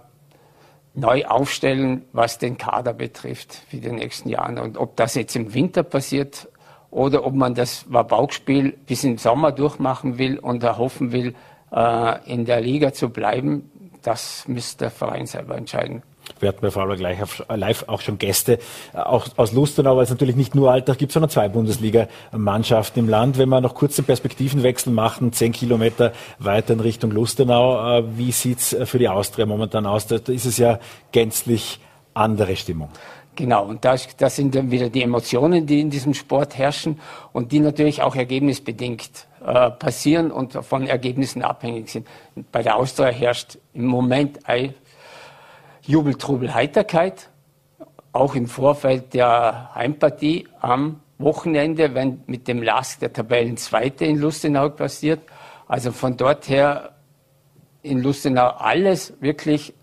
[0.93, 4.61] neu aufstellen, was den Kader betrifft für die nächsten Jahre.
[4.61, 6.49] Und ob das jetzt im Winter passiert
[6.89, 11.35] oder ob man das Wabauspiel bis im Sommer durchmachen will und erhoffen will,
[11.71, 13.71] äh, in der Liga zu bleiben,
[14.01, 16.01] das müsste der Verein selber entscheiden.
[16.39, 18.59] Wir hatten bei Vorarlberg live, live auch schon Gäste,
[18.93, 23.09] äh, auch aus Lustenau, weil es natürlich nicht nur Alltag gibt, sondern zwei Bundesliga-Mannschaften im
[23.09, 23.37] Land.
[23.37, 28.31] Wenn wir noch kurz den Perspektivenwechsel machen, zehn Kilometer weiter in Richtung Lustenau, äh, wie
[28.31, 30.07] sieht's für die Austria momentan aus?
[30.07, 30.79] Da ist es ja
[31.11, 31.79] gänzlich
[32.13, 32.89] andere Stimmung.
[33.37, 36.99] Genau, und das, das sind dann wieder die Emotionen, die in diesem Sport herrschen
[37.33, 42.07] und die natürlich auch ergebnisbedingt äh, passieren und von Ergebnissen abhängig sind.
[42.51, 44.73] Bei der Austria herrscht im Moment ein
[45.87, 47.29] Jubel, Trubel, Heiterkeit,
[48.11, 54.67] auch im Vorfeld der Heimpartie am Wochenende, wenn mit dem Last der Tabellenzweite in Lustenau
[54.67, 55.21] passiert.
[55.65, 56.91] Also von dort her
[57.83, 59.73] in Lustenau alles wirklich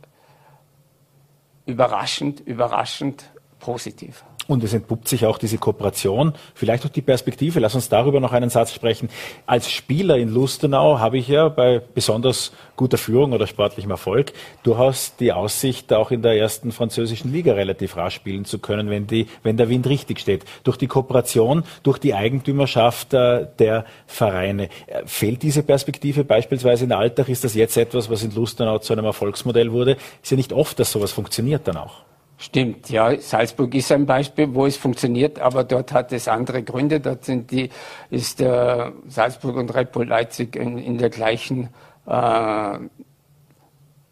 [1.64, 3.24] überraschend, überraschend
[3.58, 4.24] positiv.
[4.46, 7.60] Und es entpuppt sich auch diese Kooperation, vielleicht auch die Perspektive.
[7.60, 9.08] Lass uns darüber noch einen Satz sprechen.
[9.46, 14.32] Als Spieler in Lustenau habe ich ja bei besonders guter Führung oder sportlichem Erfolg
[14.62, 19.06] durchaus die Aussicht, auch in der ersten französischen Liga relativ rasch spielen zu können, wenn,
[19.06, 20.44] die, wenn der Wind richtig steht.
[20.62, 24.68] Durch die Kooperation, durch die Eigentümerschaft äh, der Vereine.
[24.86, 27.28] Äh, fehlt diese Perspektive beispielsweise in Alltag?
[27.28, 29.96] Ist das jetzt etwas, was in Lustenau zu einem Erfolgsmodell wurde?
[30.22, 32.02] Ist ja nicht oft, dass sowas funktioniert dann auch.
[32.44, 33.18] Stimmt, ja.
[33.18, 37.00] Salzburg ist ein Beispiel, wo es funktioniert, aber dort hat es andere Gründe.
[37.00, 37.70] Dort sind die,
[38.10, 41.70] ist äh, Salzburg und Red Bull Leipzig in, in der gleichen
[42.06, 42.78] äh,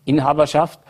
[0.07, 0.81] Inhaberschaft.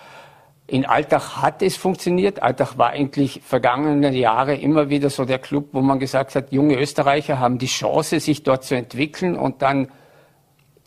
[0.68, 2.40] In Altach hat es funktioniert.
[2.40, 6.78] Altach war eigentlich vergangene Jahre immer wieder so der Club, wo man gesagt hat, junge
[6.78, 9.90] Österreicher haben die Chance, sich dort zu entwickeln und dann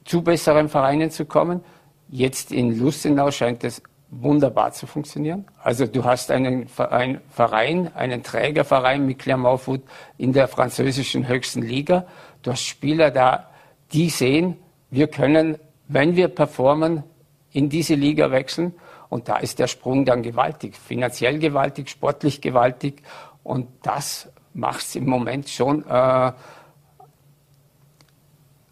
[0.06, 1.66] zu besseren Vereinen zu kommen.
[2.08, 5.46] Jetzt in Lustenau scheint es wunderbar zu funktionieren.
[5.62, 9.82] Also du hast einen Verein, einen Trägerverein mit Clermont Foot
[10.18, 12.06] in der französischen höchsten Liga.
[12.42, 13.50] Du hast Spieler da,
[13.92, 14.58] die sehen,
[14.90, 17.04] wir können, wenn wir performen,
[17.52, 18.74] in diese Liga wechseln.
[19.10, 23.02] Und da ist der Sprung dann gewaltig, finanziell gewaltig, sportlich gewaltig.
[23.44, 26.32] Und das macht es im Moment schon äh,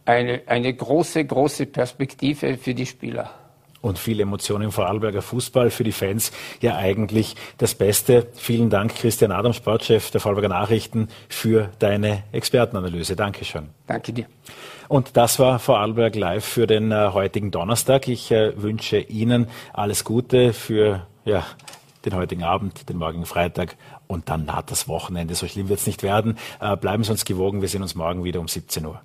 [0.05, 3.42] eine, eine große, große Perspektive für die Spieler
[3.83, 5.69] und viel Emotion im Vorarlberger Fußball.
[5.69, 6.31] Für die Fans
[6.61, 8.27] ja eigentlich das Beste.
[8.33, 13.15] Vielen Dank, Christian Adam, Sportchef der Vorarlberger Nachrichten, für deine Expertenanalyse.
[13.15, 13.69] Dankeschön.
[13.85, 14.25] Danke dir.
[14.87, 18.07] Und das war Vorarlberg Live für den äh, heutigen Donnerstag.
[18.07, 21.45] Ich äh, wünsche Ihnen alles Gute für ja,
[22.05, 23.75] den heutigen Abend, den morgigen Freitag
[24.07, 25.35] und dann naht das Wochenende.
[25.35, 26.37] So schlimm wird es nicht werden.
[26.61, 27.61] Äh, bleiben Sie uns gewogen.
[27.61, 29.01] Wir sehen uns morgen wieder um 17 Uhr.